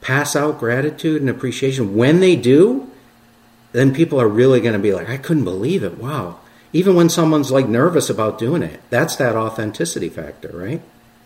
pass 0.00 0.36
out 0.36 0.60
gratitude 0.60 1.22
and 1.22 1.30
appreciation, 1.30 1.96
when 1.96 2.20
they 2.20 2.36
do, 2.36 2.86
then 3.72 3.94
people 3.94 4.20
are 4.20 4.28
really 4.28 4.60
going 4.60 4.74
to 4.74 4.78
be 4.78 4.92
like, 4.92 5.08
I 5.08 5.16
couldn't 5.16 5.44
believe 5.44 5.82
it. 5.82 5.98
Wow. 5.98 6.40
Even 6.72 6.94
when 6.94 7.08
someone's 7.08 7.50
like 7.50 7.68
nervous 7.68 8.10
about 8.10 8.38
doing 8.38 8.62
it, 8.62 8.80
that's 8.90 9.16
that 9.16 9.34
authenticity 9.34 10.08
factor, 10.08 10.50
right? 10.52 10.82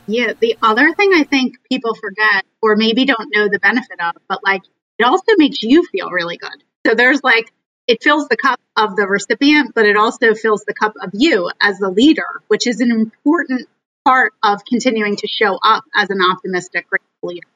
Yeah. 0.08 0.32
The 0.40 0.56
other 0.62 0.94
thing 0.94 1.12
I 1.14 1.24
think 1.24 1.56
people 1.70 1.94
forget 1.94 2.44
or 2.62 2.76
maybe 2.76 3.04
don't 3.04 3.28
know 3.32 3.48
the 3.48 3.58
benefit 3.58 4.00
of, 4.00 4.14
but 4.26 4.42
like 4.42 4.62
it 4.98 5.04
also 5.04 5.32
makes 5.36 5.62
you 5.62 5.84
feel 5.84 6.10
really 6.10 6.38
good. 6.38 6.64
So 6.86 6.94
there's 6.94 7.22
like 7.22 7.52
it 7.86 8.02
fills 8.02 8.26
the 8.28 8.36
cup 8.36 8.58
of 8.74 8.96
the 8.96 9.06
recipient, 9.06 9.74
but 9.74 9.84
it 9.84 9.96
also 9.96 10.34
fills 10.34 10.64
the 10.64 10.74
cup 10.74 10.94
of 11.02 11.10
you 11.12 11.50
as 11.60 11.78
the 11.78 11.90
leader, 11.90 12.26
which 12.48 12.66
is 12.66 12.80
an 12.80 12.90
important 12.90 13.68
part 14.04 14.32
of 14.42 14.64
continuing 14.64 15.16
to 15.16 15.28
show 15.28 15.58
up 15.62 15.84
as 15.94 16.08
an 16.08 16.20
optimistic 16.22 16.86
leader. 17.22 17.46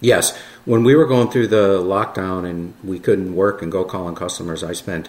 Yes, 0.00 0.36
when 0.66 0.84
we 0.84 0.94
were 0.94 1.06
going 1.06 1.30
through 1.30 1.46
the 1.46 1.78
lockdown 1.78 2.48
and 2.48 2.74
we 2.84 2.98
couldn't 2.98 3.34
work 3.34 3.62
and 3.62 3.72
go 3.72 3.84
calling 3.84 4.14
customers, 4.14 4.62
I 4.62 4.74
spent 4.74 5.08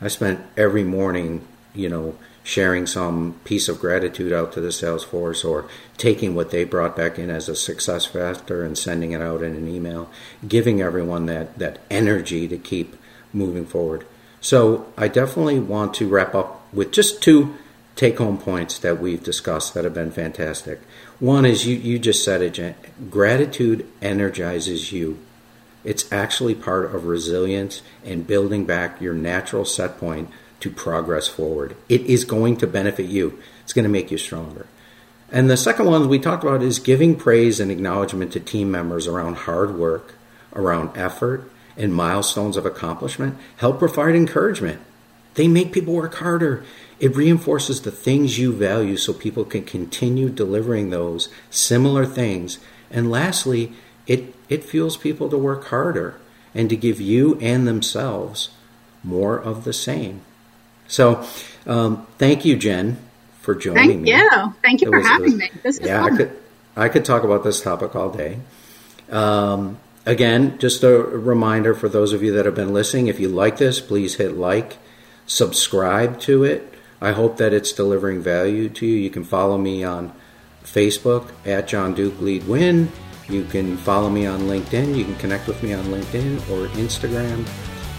I 0.00 0.06
spent 0.06 0.40
every 0.56 0.84
morning, 0.84 1.44
you 1.74 1.88
know, 1.88 2.16
sharing 2.48 2.86
some 2.86 3.34
piece 3.44 3.68
of 3.68 3.78
gratitude 3.78 4.32
out 4.32 4.50
to 4.54 4.58
the 4.58 4.72
sales 4.72 5.04
force 5.04 5.44
or 5.44 5.68
taking 5.98 6.34
what 6.34 6.50
they 6.50 6.64
brought 6.64 6.96
back 6.96 7.18
in 7.18 7.28
as 7.28 7.46
a 7.46 7.54
success 7.54 8.06
factor 8.06 8.64
and 8.64 8.78
sending 8.78 9.12
it 9.12 9.20
out 9.20 9.42
in 9.42 9.54
an 9.54 9.68
email, 9.68 10.08
giving 10.48 10.80
everyone 10.80 11.26
that, 11.26 11.58
that 11.58 11.78
energy 11.90 12.48
to 12.48 12.56
keep 12.56 12.96
moving 13.34 13.66
forward. 13.66 14.06
So 14.40 14.90
I 14.96 15.08
definitely 15.08 15.58
want 15.58 15.92
to 15.96 16.08
wrap 16.08 16.34
up 16.34 16.62
with 16.72 16.90
just 16.90 17.22
two 17.22 17.54
take 17.96 18.16
home 18.16 18.38
points 18.38 18.78
that 18.78 18.98
we've 18.98 19.22
discussed 19.22 19.74
that 19.74 19.84
have 19.84 19.92
been 19.92 20.10
fantastic. 20.10 20.80
One 21.20 21.44
is 21.44 21.66
you, 21.66 21.76
you 21.76 21.98
just 21.98 22.24
said 22.24 22.40
it. 22.40 23.10
Gratitude 23.10 23.86
energizes 24.00 24.90
you. 24.90 25.18
It's 25.84 26.10
actually 26.10 26.54
part 26.54 26.94
of 26.94 27.04
resilience 27.04 27.82
and 28.06 28.26
building 28.26 28.64
back 28.64 29.02
your 29.02 29.12
natural 29.12 29.66
set 29.66 29.98
point 29.98 30.30
to 30.60 30.70
progress 30.70 31.28
forward. 31.28 31.76
It 31.88 32.02
is 32.02 32.24
going 32.24 32.56
to 32.58 32.66
benefit 32.66 33.06
you, 33.06 33.38
it's 33.62 33.72
going 33.72 33.84
to 33.84 33.88
make 33.88 34.10
you 34.10 34.18
stronger. 34.18 34.66
And 35.30 35.50
the 35.50 35.56
second 35.56 35.86
one 35.86 36.08
we 36.08 36.18
talked 36.18 36.42
about 36.42 36.62
is 36.62 36.78
giving 36.78 37.14
praise 37.14 37.60
and 37.60 37.70
acknowledgement 37.70 38.32
to 38.32 38.40
team 38.40 38.70
members 38.70 39.06
around 39.06 39.36
hard 39.36 39.76
work, 39.76 40.14
around 40.54 40.96
effort, 40.96 41.50
and 41.76 41.94
milestones 41.94 42.56
of 42.56 42.64
accomplishment. 42.64 43.36
Help 43.58 43.78
provide 43.78 44.14
encouragement. 44.14 44.80
They 45.34 45.46
make 45.46 45.72
people 45.72 45.94
work 45.94 46.14
harder 46.14 46.64
it 47.00 47.14
reinforces 47.14 47.82
the 47.82 47.90
things 47.90 48.38
you 48.38 48.52
value 48.52 48.96
so 48.96 49.12
people 49.12 49.44
can 49.44 49.64
continue 49.64 50.28
delivering 50.28 50.90
those 50.90 51.28
similar 51.48 52.04
things. 52.04 52.58
And 52.90 53.10
lastly, 53.10 53.72
it, 54.06 54.34
it 54.48 54.64
fuels 54.64 54.96
people 54.96 55.28
to 55.30 55.38
work 55.38 55.66
harder 55.66 56.18
and 56.54 56.68
to 56.70 56.76
give 56.76 57.00
you 57.00 57.38
and 57.40 57.68
themselves 57.68 58.50
more 59.04 59.38
of 59.38 59.64
the 59.64 59.72
same. 59.72 60.22
So, 60.88 61.24
um, 61.66 62.06
thank 62.18 62.44
you, 62.44 62.56
Jen, 62.56 62.98
for 63.40 63.54
joining 63.54 63.88
thank 63.88 64.00
me. 64.00 64.12
Thank 64.12 64.32
you. 64.32 64.54
Thank 64.62 64.80
you 64.80 64.88
it 64.88 64.90
for 64.90 65.00
having 65.00 65.36
me. 65.36 65.50
This 65.62 65.78
is 65.78 65.86
yeah. 65.86 66.02
I 66.02 66.16
could, 66.16 66.38
I 66.76 66.88
could 66.88 67.04
talk 67.04 67.22
about 67.22 67.44
this 67.44 67.60
topic 67.60 67.94
all 67.94 68.10
day. 68.10 68.38
Um, 69.10 69.78
again, 70.06 70.58
just 70.58 70.82
a 70.82 70.98
reminder 70.98 71.74
for 71.74 71.88
those 71.88 72.12
of 72.12 72.22
you 72.22 72.32
that 72.32 72.46
have 72.46 72.54
been 72.54 72.72
listening 72.72 73.06
if 73.06 73.20
you 73.20 73.28
like 73.28 73.58
this, 73.58 73.80
please 73.80 74.16
hit 74.16 74.36
like, 74.36 74.78
subscribe 75.26 76.18
to 76.20 76.44
it. 76.44 76.74
I 77.00 77.12
hope 77.12 77.36
that 77.36 77.52
it's 77.52 77.72
delivering 77.72 78.22
value 78.22 78.68
to 78.70 78.86
you. 78.86 78.96
You 78.96 79.10
can 79.10 79.24
follow 79.24 79.56
me 79.56 79.84
on 79.84 80.12
Facebook 80.64 81.30
at 81.46 81.68
John 81.68 81.94
Duke 81.94 82.20
Lead 82.20 82.46
Win. 82.48 82.90
You 83.28 83.44
can 83.44 83.76
follow 83.76 84.08
me 84.08 84.26
on 84.26 84.40
LinkedIn. 84.40 84.96
You 84.96 85.04
can 85.04 85.16
connect 85.16 85.46
with 85.46 85.62
me 85.62 85.74
on 85.74 85.84
LinkedIn 85.86 86.36
or 86.50 86.66
Instagram. 86.76 87.46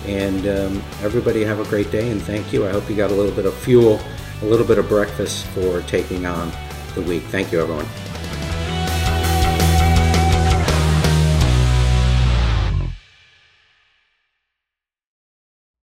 And 0.06 0.48
um, 0.48 0.84
everybody 1.02 1.44
have 1.44 1.60
a 1.60 1.66
great 1.66 1.92
day 1.92 2.10
and 2.10 2.22
thank 2.22 2.54
you. 2.54 2.68
I 2.68 2.72
hope 2.72 2.90
you 2.90 2.96
got 2.96 3.12
a 3.12 3.14
little 3.14 3.36
bit 3.36 3.46
of 3.46 3.54
fuel, 3.54 4.00
a 4.42 4.46
little 4.46 4.66
bit 4.66 4.78
of 4.78 4.88
breakfast 4.88 5.46
for 5.48 5.82
taking 5.84 6.26
on 6.26 6.52
the 6.96 7.02
week. 7.02 7.24
Thank 7.24 7.52
you, 7.52 7.62
everyone. 7.62 7.86